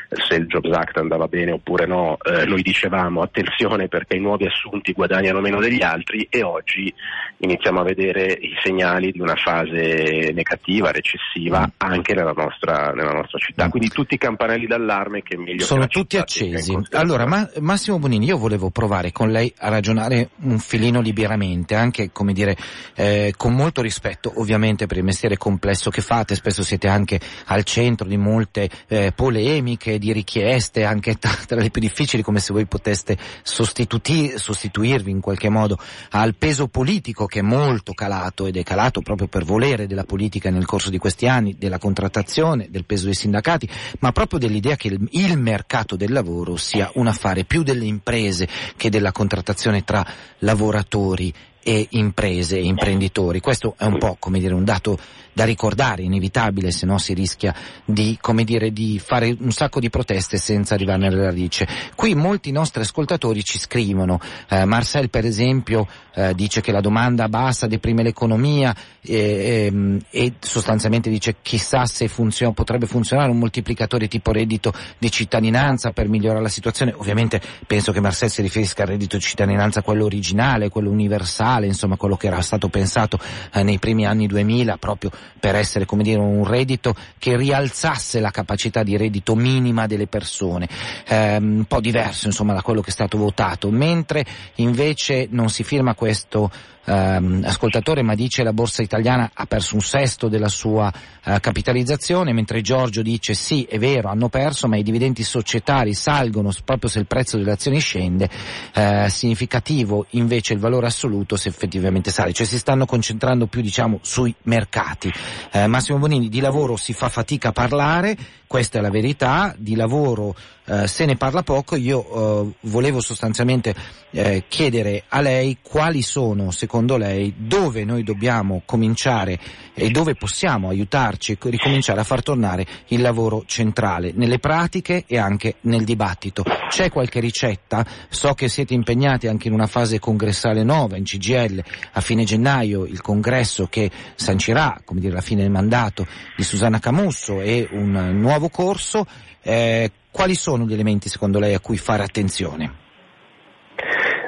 [0.10, 4.46] se il Jobs Act andava bene oppure no, eh, noi dicevamo attenzione perché i nuovi
[4.46, 6.94] assunti guadagnano meno degli altri e oggi
[7.38, 13.40] iniziamo a vedere i segnali di una fase negativa, recessiva anche nella nostra, nella nostra
[13.40, 13.70] città.
[13.70, 16.78] Quindi tutti i campanelli d'allarme che meglio Sono tutti accesi.
[16.92, 22.12] Allora, ma- Massimo Bonini, io volevo provare con lei a ragionare un filino liberamente, anche
[22.12, 22.56] come dire,
[22.96, 27.64] eh, con molto rispetto ovviamente per il mestiere complesso che fate, spesso siete anche al
[27.64, 32.66] centro di molte eh, polemiche, di richieste, anche tra, le più difficili, come se voi
[32.66, 35.78] poteste sostituirvi in qualche modo
[36.12, 40.50] al peso politico che è molto calato ed è calato proprio per volere della politica
[40.50, 43.70] nel corso di questi anni, della contrattazione, del peso dei sindacati,
[44.00, 48.48] ma proprio dell'idea che il, il mercato del lavoro sia un affare più delle imprese
[48.76, 50.06] che della contrattazione tra
[50.40, 51.34] lavoratori
[51.68, 53.40] e imprese e imprenditori.
[53.40, 55.00] Questo è un po' come dire un dato
[55.36, 59.90] da ricordare, inevitabile, se no si rischia di, come dire, di fare un sacco di
[59.90, 61.68] proteste senza arrivare alla radice.
[61.94, 67.28] Qui molti nostri ascoltatori ci scrivono, eh, Marcel per esempio eh, dice che la domanda
[67.28, 74.08] bassa deprime l'economia e, ehm, e sostanzialmente dice chissà se funziona, potrebbe funzionare un moltiplicatore
[74.08, 76.94] tipo reddito di cittadinanza per migliorare la situazione.
[76.96, 81.98] Ovviamente penso che Marcel si riferisca al reddito di cittadinanza, quello originale, quello universale, insomma
[81.98, 83.20] quello che era stato pensato
[83.54, 88.32] eh, nei primi anni 2000 proprio per essere come dire un reddito che rialzasse la
[88.32, 90.68] capacità di reddito minima delle persone,
[91.08, 95.64] Ehm, un po' diverso insomma da quello che è stato votato, mentre invece non si
[95.64, 96.52] firma questo
[96.86, 100.92] ehm, ascoltatore, ma dice la borsa italiana ha perso un sesto della sua
[101.24, 106.52] eh, capitalizzazione, mentre Giorgio dice sì, è vero, hanno perso, ma i dividendi societari salgono
[106.64, 108.30] proprio se il prezzo delle azioni scende,
[108.74, 114.00] eh, significativo invece il valore assoluto se effettivamente sale, cioè si stanno concentrando più diciamo
[114.02, 115.12] sui mercati.
[115.52, 118.18] Eh, Massimo Bonini di lavoro si fa fatica a parlare,
[118.48, 120.36] questa è la verità, di lavoro
[120.68, 123.76] eh, se ne parla poco, io eh, volevo sostanzialmente
[124.10, 129.38] eh, chiedere a lei quali sono secondo lei dove noi dobbiamo cominciare
[129.74, 135.18] e dove possiamo aiutarci e ricominciare a far tornare il lavoro centrale nelle pratiche e
[135.18, 136.44] anche nel dibattito.
[136.70, 137.86] C'è qualche ricetta?
[138.10, 142.86] So che siete impegnati anche in una fase congressale nuova in CGL a fine gennaio,
[142.86, 147.92] il congresso che sancirà, come dire, la fine del mandato di Susanna Camusso e un
[148.20, 149.06] nuovo corso.
[149.42, 152.84] Eh, quali sono gli elementi secondo lei a cui fare attenzione?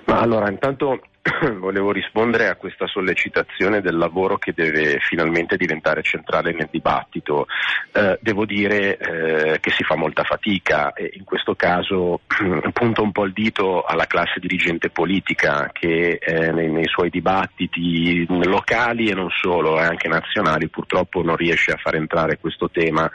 [0.04, 1.00] Ma allora, intanto
[1.60, 7.48] volevo rispondere a questa sollecitazione del lavoro che deve finalmente diventare centrale nel dibattito.
[7.94, 12.20] Eh, devo dire eh, che si fa molta fatica e in questo caso
[12.74, 18.26] punto un po' il dito alla classe dirigente politica che eh, nei, nei, suoi dibattiti
[18.28, 23.10] locali e non solo, eh, anche nazionali, purtroppo non riesce a far entrare questo tema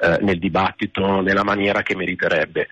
[0.00, 2.68] eh, nel dibattito nella maniera che meriterebbe.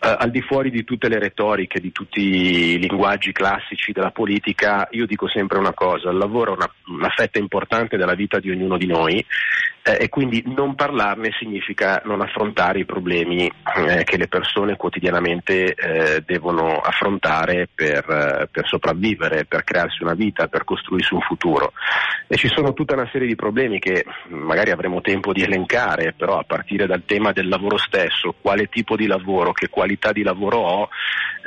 [0.00, 4.88] Eh, al di fuori di tutte le retoriche, di tutti i linguaggi classici della politica,
[4.92, 8.50] io dico sempre una cosa, il lavoro è una, una fetta importante della vita di
[8.50, 9.24] ognuno di noi
[9.82, 15.74] eh, e quindi non parlarne significa non affrontare i problemi eh, che le persone quotidianamente
[15.74, 21.72] eh, devono affrontare per, eh, per, sopravvivere, per crearsi una vita, per costruirsi un futuro.
[22.26, 26.38] E ci sono tutta una serie di problemi che magari avremo tempo di elencare, però
[26.38, 30.58] a partire dal tema del lavoro stesso, quale tipo di lavoro, che qualità di lavoro
[30.58, 30.88] ho,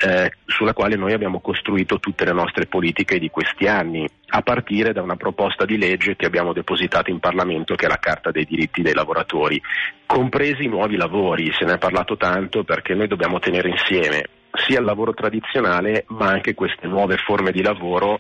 [0.04, 4.94] eh, sulla quale noi abbiamo costruito tutte le nostre politiche di questi anni, a partire
[4.94, 8.46] da una proposta di legge che abbiamo depositato in Parlamento che è la Carta dei
[8.46, 9.62] diritti dei lavoratori,
[10.06, 14.80] compresi i nuovi lavori, se ne è parlato tanto perché noi dobbiamo tenere insieme sia
[14.80, 18.20] il lavoro tradizionale ma anche queste nuove forme di lavoro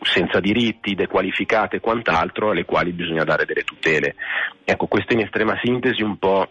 [0.00, 4.14] senza diritti, dequalificate e quant'altro, alle quali bisogna dare delle tutele.
[4.64, 6.48] Ecco, questo in estrema sintesi un po'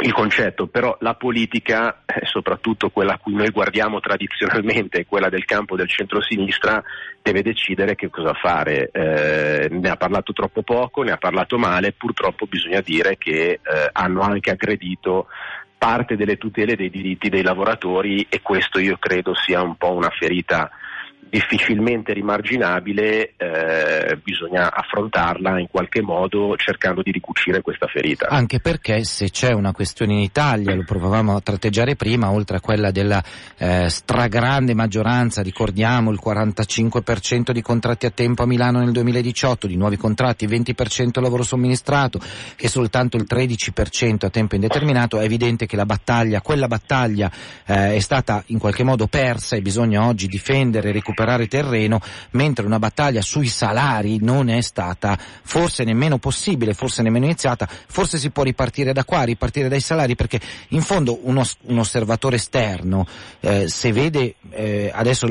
[0.00, 5.44] il concetto, però la politica, eh, soprattutto quella a cui noi guardiamo tradizionalmente, quella del
[5.44, 6.82] campo del centro-sinistra,
[7.20, 8.90] deve decidere che cosa fare.
[8.92, 13.60] Eh, ne ha parlato troppo poco, ne ha parlato male, purtroppo bisogna dire che eh,
[13.92, 15.26] hanno anche aggredito
[15.76, 20.10] parte delle tutele dei diritti dei lavoratori e questo io credo sia un po' una
[20.10, 20.70] ferita
[21.30, 28.28] difficilmente rimarginabile, eh, bisogna affrontarla in qualche modo cercando di ricucire questa ferita.
[28.28, 32.60] Anche perché se c'è una questione in Italia, lo provavamo a tratteggiare prima, oltre a
[32.60, 33.22] quella della
[33.58, 39.76] eh, stragrande maggioranza, ricordiamo il 45% di contratti a tempo a Milano nel 2018, di
[39.76, 42.20] nuovi contratti, 20% lavoro somministrato
[42.56, 47.30] e soltanto il 13% a tempo indeterminato, è evidente che la battaglia, quella battaglia
[47.66, 52.00] eh, è stata in qualche modo persa e bisogna oggi difendere recuperare recuperare terreno,
[52.32, 58.18] mentre una battaglia sui salari non è stata forse nemmeno possibile, forse nemmeno iniziata, forse
[58.18, 63.06] si può ripartire da qua, ripartire dai salari, perché in fondo uno, un osservatore esterno,
[63.40, 65.26] eh, se vede, eh, adesso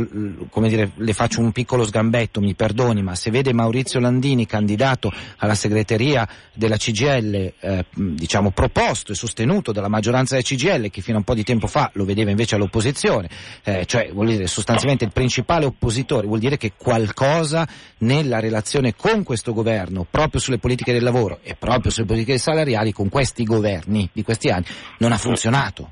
[0.50, 5.12] come dire, le faccio un piccolo sgambetto, mi perdoni, ma se vede Maurizio Landini candidato
[5.38, 11.16] alla segreteria della CGL, eh, diciamo proposto e sostenuto dalla maggioranza della CGL, che fino
[11.16, 13.30] a un po' di tempo fa lo vedeva invece all'opposizione,
[13.64, 17.68] eh, cioè vuol dire sostanzialmente il principale oppositore, vuol dire che qualcosa
[18.00, 22.92] nella relazione con questo governo, proprio sulle politiche del lavoro e proprio sulle politiche salariali,
[22.92, 24.66] con questi governi di questi anni,
[25.00, 25.92] non ha funzionato.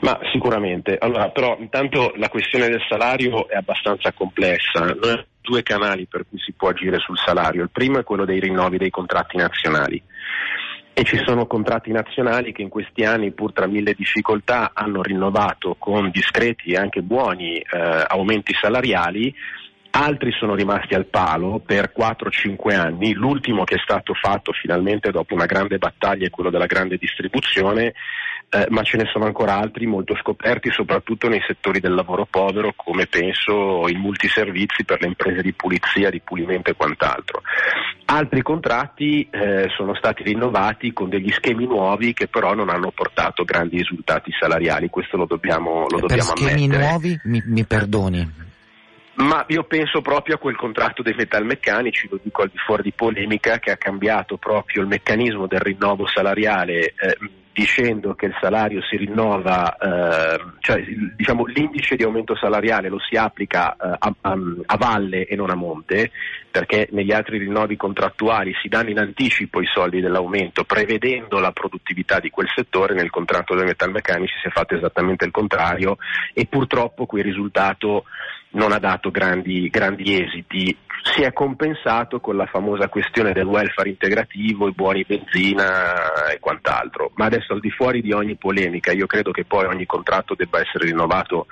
[0.00, 4.80] Ma sicuramente, allora però intanto la questione del salario è abbastanza complessa.
[4.80, 7.62] Noi abbiamo due canali per cui si può agire sul salario.
[7.62, 10.02] Il primo è quello dei rinnovi dei contratti nazionali
[10.94, 15.76] e ci sono contratti nazionali che in questi anni, pur tra mille difficoltà, hanno rinnovato
[15.78, 19.34] con discreti e anche buoni eh, aumenti salariali.
[19.94, 25.34] Altri sono rimasti al palo per 4-5 anni, l'ultimo che è stato fatto finalmente dopo
[25.34, 27.92] una grande battaglia è quello della grande distribuzione
[28.54, 32.74] eh, ma ce ne sono ancora altri molto scoperti, soprattutto nei settori del lavoro povero,
[32.76, 37.40] come penso i multiservizi per le imprese di pulizia, di pulimento e quant'altro.
[38.04, 43.42] Altri contratti eh, sono stati rinnovati con degli schemi nuovi che però non hanno portato
[43.44, 46.88] grandi risultati salariali, questo lo dobbiamo, lo per dobbiamo schemi ammettere.
[46.88, 48.32] nuovi, mi, mi perdoni,
[49.14, 52.92] ma io penso proprio a quel contratto dei metalmeccanici, lo dico al di fuori di
[52.92, 57.16] polemica, che ha cambiato proprio il meccanismo del rinnovo salariale eh,
[57.52, 60.82] dicendo che il salario si rinnova, eh, cioè
[61.14, 65.50] diciamo, l'indice di aumento salariale lo si applica eh, a, a, a, valle e non
[65.50, 66.10] a monte,
[66.50, 72.20] perché negli altri rinnovi contrattuali si danno in anticipo i soldi dell'aumento prevedendo la produttività
[72.20, 75.98] di quel settore, nel contratto dei metalmeccanici si è fatto esattamente il contrario
[76.32, 78.04] e purtroppo quel risultato
[78.52, 80.76] non ha dato grandi, grandi esiti.
[81.02, 87.10] Si è compensato con la famosa questione del welfare integrativo, i buoni benzina e quant'altro.
[87.16, 90.60] Ma adesso al di fuori di ogni polemica, io credo che poi ogni contratto debba
[90.60, 91.46] essere rinnovato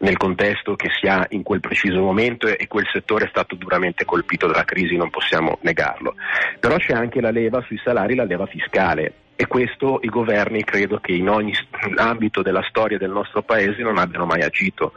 [0.00, 4.04] nel contesto che si ha in quel preciso momento e quel settore è stato duramente
[4.04, 6.14] colpito dalla crisi, non possiamo negarlo.
[6.58, 10.98] Però c'è anche la leva sui salari, la leva fiscale e questo i governi credo
[10.98, 11.54] che in ogni
[11.96, 14.92] ambito della storia del nostro Paese non abbiano mai agito.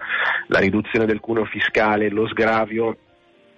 [0.47, 2.97] La riduzione del cuneo fiscale, lo sgravio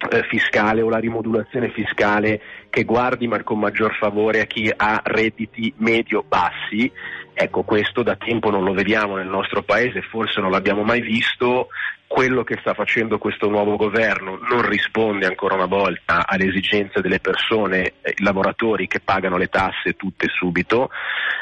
[0.08, 5.00] eh, fiscale o la rimodulazione fiscale che guardi ma con maggior favore a chi ha
[5.02, 6.92] redditi medio-bassi,
[7.34, 11.66] ecco questo da tempo non lo vediamo nel nostro Paese, forse non l'abbiamo mai visto,
[12.06, 17.18] quello che sta facendo questo nuovo governo non risponde ancora una volta alle esigenze delle
[17.18, 20.90] persone, eh, i lavoratori che pagano le tasse tutte subito.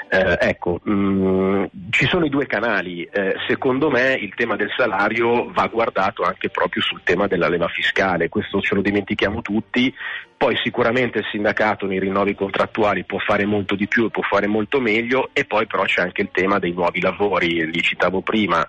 [0.09, 3.05] Eh, ecco, mh, mm, ci sono i due canali.
[3.05, 7.69] Eh, secondo me il tema del salario va guardato anche proprio sul tema della leva
[7.69, 9.95] fiscale, questo ce lo dimentichiamo tutti.
[10.37, 14.47] Poi sicuramente il sindacato nei rinnovi contrattuali può fare molto di più e può fare
[14.47, 18.67] molto meglio e poi però c'è anche il tema dei nuovi lavori, li citavo prima,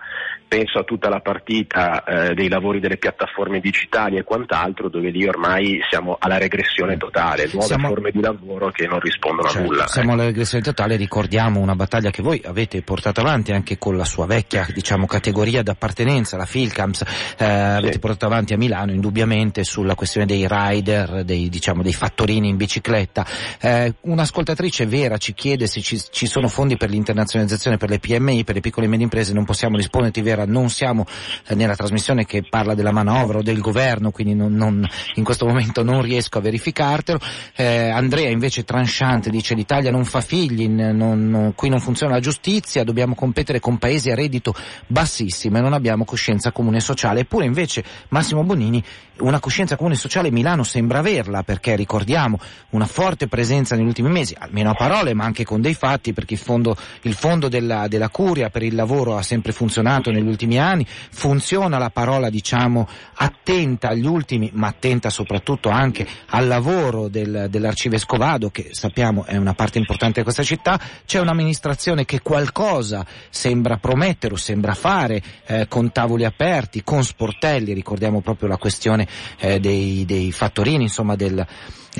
[0.48, 5.28] penso a tutta la partita eh, dei lavori delle piattaforme digitali e quant'altro, dove lì
[5.28, 7.88] ormai siamo alla regressione totale, nuove siamo...
[7.88, 9.88] forme di lavoro che non rispondono certo, a nulla.
[9.88, 14.06] Siamo alla regressione totale, ricordiamo una battaglia che voi avete portato avanti anche con la
[14.06, 17.06] sua vecchia diciamo, categoria d'appartenenza, la Filcams, eh,
[17.38, 17.43] sì.
[17.43, 22.58] avete portato avanti a Milano indubbiamente sulla questione dei rider, dei, diciamo, dei fattorini in
[22.58, 23.26] bicicletta.
[23.60, 28.43] Eh, un'ascoltatrice vera ci chiede se ci, ci sono fondi per l'internazionalizzazione per le PMI,
[28.43, 31.06] per le piccole e medie imprese, non possiamo risponderti vera Vera, non siamo
[31.48, 35.46] eh, nella trasmissione che parla della manovra o del governo, quindi non, non, in questo
[35.46, 37.20] momento non riesco a verificartelo.
[37.56, 42.84] Eh, Andrea invece tranchante dice l'Italia non fa figli, non, qui non funziona la giustizia,
[42.84, 44.54] dobbiamo competere con paesi a reddito
[44.88, 47.22] bassissimo e non abbiamo coscienza comune sociale.
[47.22, 48.84] Eppure invece Massimo Bonini
[49.18, 52.38] una coscienza comune sociale Milano sembra averla perché ricordiamo
[52.72, 56.34] una forte presenza negli ultimi mesi, almeno a parole ma anche con dei fatti perché
[56.34, 60.59] il fondo, il fondo della, della curia per il lavoro ha sempre funzionato negli ultimi
[60.59, 67.47] anni, funziona la parola diciamo attenta agli ultimi ma attenta soprattutto anche al lavoro del,
[67.49, 73.78] dell'arcivescovado che sappiamo è una parte importante di questa città, c'è un'amministrazione che qualcosa sembra
[73.78, 79.07] promettere o sembra fare eh, con tavoli aperti, con sportelli, ricordiamo proprio la questione
[79.38, 81.45] eh, dei, dei, fattorini, insomma del,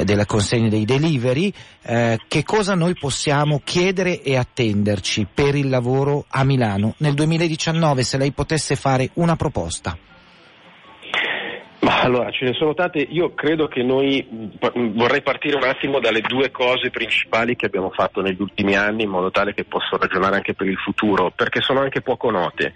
[0.04, 6.26] della consegna dei delivery, eh, che cosa noi possiamo chiedere e attenderci per il lavoro
[6.30, 9.98] a Milano nel 2019 se lei potesse fare una proposta?
[11.88, 13.00] Allora, ce ne sono tante.
[13.00, 14.28] Io credo che noi
[14.94, 19.10] vorrei partire un attimo dalle due cose principali che abbiamo fatto negli ultimi anni in
[19.10, 22.74] modo tale che posso ragionare anche per il futuro, perché sono anche poco note.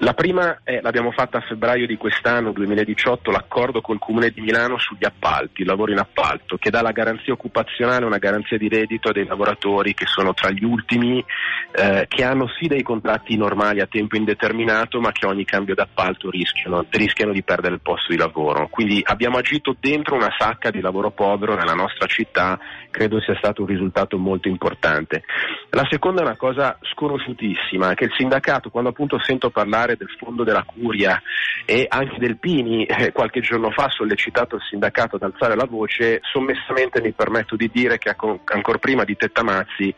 [0.00, 4.78] La prima è, l'abbiamo fatta a febbraio di quest'anno, 2018, l'accordo col Comune di Milano
[4.78, 9.08] sugli appalti, il lavoro in appalto, che dà la garanzia occupazionale, una garanzia di reddito
[9.08, 11.24] a dei lavoratori che sono tra gli ultimi,
[11.72, 16.30] eh, che hanno sì dei contratti normali a tempo indeterminato, ma che ogni cambio d'appalto
[16.30, 18.68] rischiano, rischiano di perdere il posto di lavoro.
[18.68, 22.56] Quindi abbiamo agito dentro una sacca di lavoro povero nella nostra città,
[22.90, 25.24] credo sia stato un risultato molto importante.
[25.70, 30.14] La seconda è una cosa sconosciutissima, che il sindacato, quando appunto sento parlare parlare del
[30.18, 31.20] fondo della curia
[31.64, 35.66] e anche del Pini eh, qualche giorno fa ha sollecitato il sindacato ad alzare la
[35.68, 38.14] voce, sommessamente mi permetto di dire che
[38.44, 39.94] ancora prima di Tettamazzi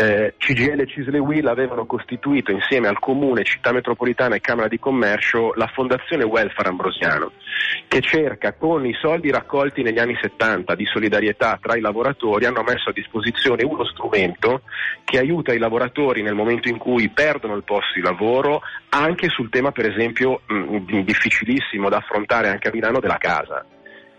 [0.00, 4.78] eh, CGL e Cisle Will avevano costituito insieme al Comune, Città Metropolitana e Camera di
[4.78, 7.32] Commercio la Fondazione Welfare Ambrosiano,
[7.86, 12.62] che cerca con i soldi raccolti negli anni 70 di solidarietà tra i lavoratori, hanno
[12.62, 14.62] messo a disposizione uno strumento
[15.04, 19.50] che aiuta i lavoratori nel momento in cui perdono il posto di lavoro, anche sul
[19.50, 23.66] tema per esempio mh, difficilissimo da affrontare anche a Milano della casa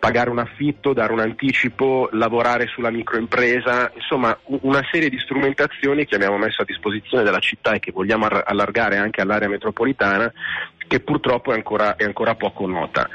[0.01, 6.15] pagare un affitto, dare un anticipo, lavorare sulla microimpresa, insomma una serie di strumentazioni che
[6.15, 10.33] abbiamo messo a disposizione della città e che vogliamo allargare anche all'area metropolitana
[10.91, 13.07] che purtroppo è ancora, è ancora poco nota.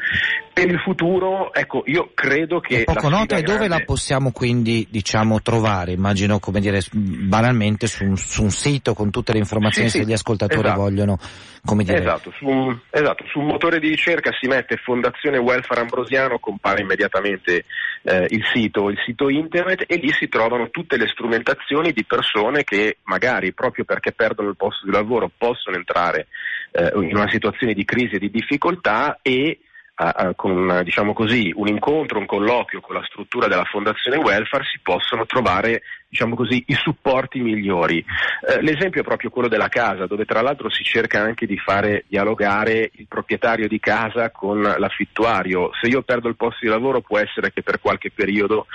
[0.50, 2.80] Per il futuro, ecco, io credo che...
[2.80, 3.78] È poco nota e dove grande...
[3.80, 5.92] la possiamo quindi, diciamo, trovare?
[5.92, 10.04] Immagino, come dire, banalmente su un, su un sito con tutte le informazioni Sì, se
[10.04, 10.80] sì, gli ascoltatori esatto.
[10.80, 11.18] vogliono,
[11.62, 11.98] come dire...
[11.98, 16.80] Esatto su, un, esatto, su un motore di ricerca si mette Fondazione Welfare Ambrosiano, compare
[16.80, 17.64] immediatamente
[18.04, 22.64] eh, il sito, il sito internet e lì si trovano tutte le strumentazioni di persone
[22.64, 26.28] che magari proprio perché perdono il posto di lavoro possono entrare
[26.76, 29.60] eh, in una situazione di crisi e di difficoltà e
[29.98, 34.78] a- con diciamo così, un incontro, un colloquio con la struttura della Fondazione Welfare si
[34.82, 37.98] possono trovare diciamo così, i supporti migliori.
[37.98, 42.04] Eh, l'esempio è proprio quello della casa, dove tra l'altro si cerca anche di fare
[42.08, 45.70] dialogare il proprietario di casa con l'affittuario.
[45.80, 48.66] Se io perdo il posto di lavoro può essere che per qualche periodo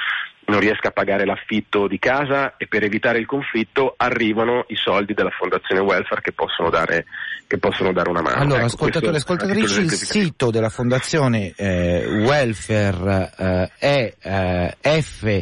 [0.46, 5.14] non riesca a pagare l'affitto di casa e per evitare il conflitto arrivano i soldi
[5.14, 7.06] della Fondazione Welfare che possono dare,
[7.48, 8.42] che possono dare una mano.
[8.42, 15.42] Allora, Ecco, ascoltatori e ascoltatrici, il sito della Fondazione eh, Welfare eh, è eh, fw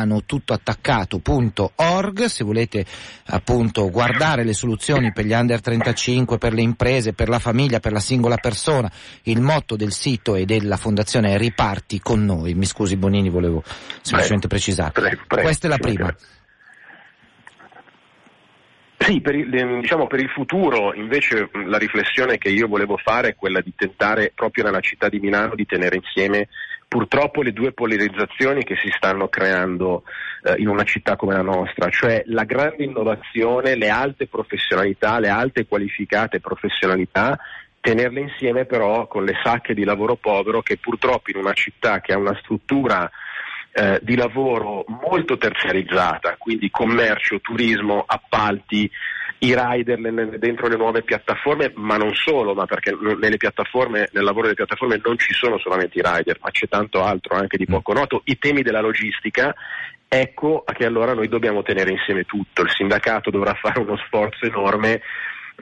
[0.00, 2.84] a Milano tutto attaccato.org se volete
[3.26, 7.92] appunto guardare le soluzioni per gli under 35, per le imprese, per la famiglia, per
[7.92, 8.90] la singola persona,
[9.24, 12.54] il motto del sito e della Fondazione è riparti con noi.
[12.54, 13.62] Mi scusi Bonini, volevo
[14.00, 14.92] semplicemente precisare.
[14.92, 15.42] Prego, prego.
[15.44, 16.14] Questa è la prima.
[18.98, 23.28] Sì, per il, ehm, diciamo, per il futuro invece la riflessione che io volevo fare
[23.28, 26.48] è quella di tentare proprio nella città di Milano di tenere insieme
[26.90, 30.02] purtroppo le due polarizzazioni che si stanno creando
[30.42, 35.28] eh, in una città come la nostra, cioè la grande innovazione, le alte professionalità, le
[35.28, 37.38] alte qualificate professionalità,
[37.80, 42.12] tenerle insieme però con le sacche di lavoro povero che purtroppo in una città che
[42.12, 43.08] ha una struttura
[43.70, 48.90] eh, di lavoro molto terziarizzata, quindi commercio, turismo, appalti,
[49.42, 53.38] i rider nel- dentro le nuove piattaforme, ma non solo, ma perché nelle
[54.10, 57.56] nel lavoro delle piattaforme non ci sono solamente i rider, ma c'è tanto altro anche
[57.56, 59.54] di poco noto, i temi della logistica.
[60.12, 65.00] Ecco che allora noi dobbiamo tenere insieme tutto, il sindacato dovrà fare uno sforzo enorme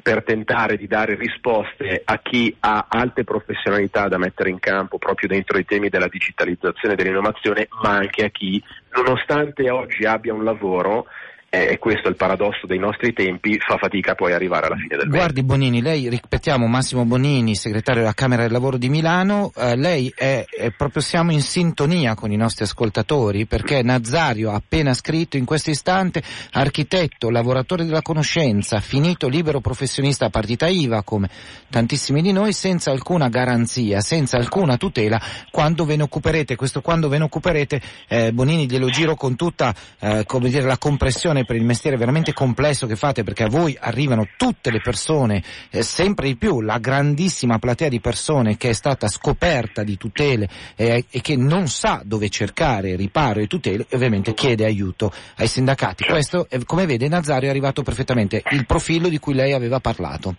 [0.03, 5.29] per tentare di dare risposte a chi ha alte professionalità da mettere in campo proprio
[5.29, 8.63] dentro i temi della digitalizzazione e dell'innovazione, ma anche a chi,
[8.95, 11.07] nonostante oggi abbia un lavoro,
[11.51, 14.97] eh, e questo è il paradosso dei nostri tempi, fa fatica poi arrivare alla fine
[14.97, 15.17] del mese.
[15.17, 20.13] Guardi Bonini, lei, ripetiamo, Massimo Bonini, segretario della Camera del Lavoro di Milano, eh, lei
[20.15, 25.39] è, è proprio siamo in sintonia con i nostri ascoltatori perché Nazario ha appena scritto
[25.39, 26.23] in questo istante
[26.53, 31.31] architetto, lavoratore della conoscenza, finito libero professionista a partita IVA come
[31.71, 35.21] tantissimi di noi senza alcuna garanzia, senza alcuna tutela
[35.51, 36.57] quando ve ne occuperete.
[36.57, 40.79] Questo quando ve ne occuperete eh, Bonini glielo giro con tutta eh, come dire, la
[40.79, 45.43] compressione per il mestiere veramente complesso che fate perché a voi arrivano tutte le persone,
[45.71, 50.49] eh, sempre di più, la grandissima platea di persone che è stata scoperta di tutele
[50.77, 55.47] eh, e che non sa dove cercare riparo e tutele e ovviamente chiede aiuto ai
[55.47, 56.05] sindacati.
[56.05, 60.37] Questo, eh, come vede, Nazario è arrivato perfettamente il profilo di cui lei aveva parlato.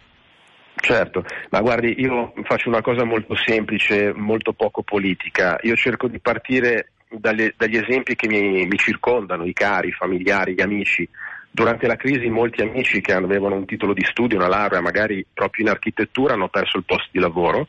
[0.82, 5.58] Certo, ma guardi, io faccio una cosa molto semplice, molto poco politica.
[5.64, 10.54] Io cerco di partire dalle- dagli esempi che mi, mi circondano, i cari, i familiari,
[10.54, 11.08] gli amici.
[11.52, 15.66] Durante la crisi molti amici che avevano un titolo di studio, una laurea, magari proprio
[15.66, 17.68] in architettura, hanno perso il posto di lavoro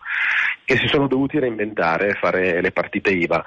[0.66, 3.42] e si sono dovuti reinventare e fare le partite IVA.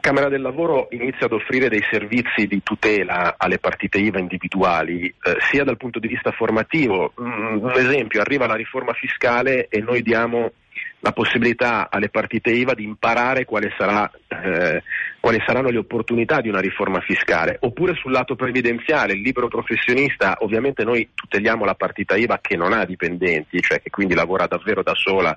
[0.00, 5.36] Camera del Lavoro inizia ad offrire dei servizi di tutela alle partite IVA individuali, eh,
[5.50, 7.14] sia dal punto di vista formativo.
[7.18, 10.52] Mm, un esempio, arriva la riforma fiscale e noi diamo
[11.00, 13.46] la possibilità alle partite IVA di imparare
[13.76, 14.82] sarà, eh,
[15.18, 17.56] quali saranno le opportunità di una riforma fiscale.
[17.60, 22.72] Oppure sul lato previdenziale, il libero professionista, ovviamente noi tuteliamo la partita IVA che non
[22.72, 25.36] ha dipendenti, cioè che quindi lavora davvero da sola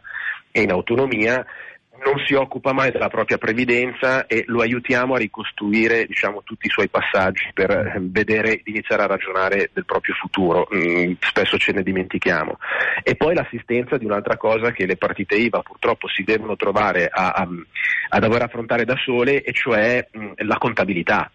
[0.51, 1.45] e in autonomia,
[2.05, 6.69] non si occupa mai della propria previdenza e lo aiutiamo a ricostruire diciamo, tutti i
[6.69, 10.67] suoi passaggi per eh, vedere, iniziare a ragionare del proprio futuro.
[10.73, 12.57] Mm, spesso ce ne dimentichiamo.
[13.03, 17.31] E poi l'assistenza di un'altra cosa che le partite IVA purtroppo si devono trovare a,
[17.31, 17.47] a,
[18.09, 21.31] a dover affrontare da sole, e cioè mh, la contabilità.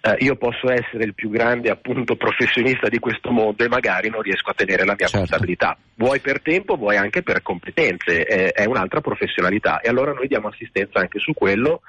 [0.00, 4.22] Eh, io posso essere il più grande appunto professionista di questo mondo e magari non
[4.22, 5.18] riesco a tenere la mia Certo.
[5.18, 5.76] contabilità.
[5.96, 10.48] Vuoi per tempo, vuoi anche per competenze, eh, è un'altra professionalità e allora noi diamo
[10.48, 11.80] assistenza anche su quello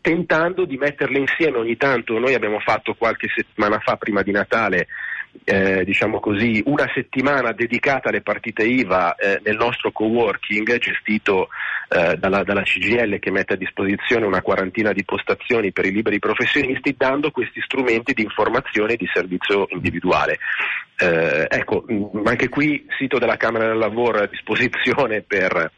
[0.00, 2.18] tentando di metterle insieme ogni tanto.
[2.18, 4.88] Noi abbiamo fatto qualche settimana fa, prima di Natale,
[5.44, 11.48] eh, diciamo così, una settimana dedicata alle partite IVA eh, nel nostro coworking gestito
[11.88, 16.18] eh, dalla, dalla, CGL che mette a disposizione una quarantina di postazioni per i liberi
[16.18, 20.38] professionisti dando questi strumenti di informazione e di servizio individuale.
[20.98, 25.70] Eh, ecco, mh, anche qui sito della Camera del Lavoro a disposizione per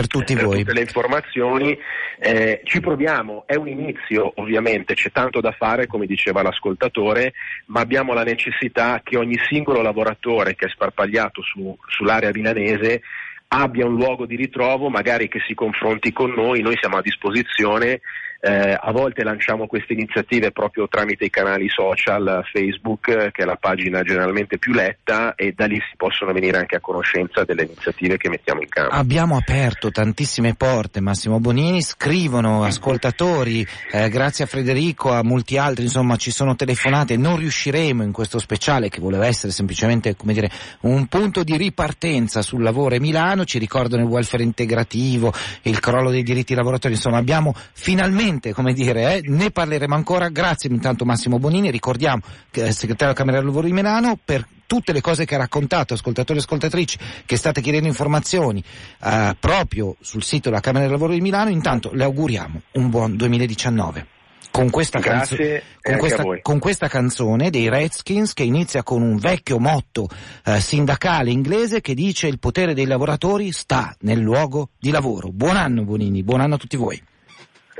[0.00, 0.58] per tutti per voi.
[0.58, 1.78] tutte le informazioni.
[2.18, 7.32] Eh, ci proviamo, è un inizio ovviamente, c'è tanto da fare come diceva l'ascoltatore,
[7.66, 13.02] ma abbiamo la necessità che ogni singolo lavoratore che è sparpagliato su, sull'area milanese
[13.48, 18.00] abbia un luogo di ritrovo, magari che si confronti con noi, noi siamo a disposizione
[18.40, 23.56] eh, a volte lanciamo queste iniziative proprio tramite i canali social, Facebook, che è la
[23.56, 28.16] pagina generalmente più letta e da lì si possono venire anche a conoscenza delle iniziative
[28.16, 28.94] che mettiamo in campo.
[28.94, 35.84] Abbiamo aperto tantissime porte, Massimo Bonini, scrivono ascoltatori, eh, grazie a Federico, a molti altri,
[35.84, 40.50] insomma ci sono telefonate, non riusciremo in questo speciale che voleva essere semplicemente come dire,
[40.80, 45.32] un punto di ripartenza sul lavoro e Milano, ci ricordano il welfare integrativo,
[45.62, 50.28] il crollo dei diritti lavoratori, insomma abbiamo finalmente sicuramente, come dire, eh, ne parleremo ancora.
[50.28, 54.18] Grazie intanto Massimo Bonini, ricordiamo che è il segretario della Camera del Lavoro di Milano
[54.22, 58.62] per tutte le cose che ha raccontato, ascoltatori e ascoltatrici che state chiedendo informazioni
[59.02, 63.16] eh, proprio sul sito della Camera del Lavoro di Milano, intanto le auguriamo un buon
[63.16, 64.06] 2019
[64.50, 69.58] con questa, canzo- con, questa, con questa, canzone dei Redskins che inizia con un vecchio
[69.58, 70.08] motto
[70.46, 75.30] eh, sindacale inglese che dice il potere dei lavoratori sta nel luogo di lavoro.
[75.30, 77.00] Buon anno Bonini, buon anno a tutti voi.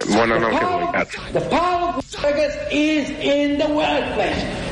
[0.05, 1.21] Buon anno anche a voi, grazie.
[1.33, 2.05] The power of
[2.71, 4.66] is in the workplace.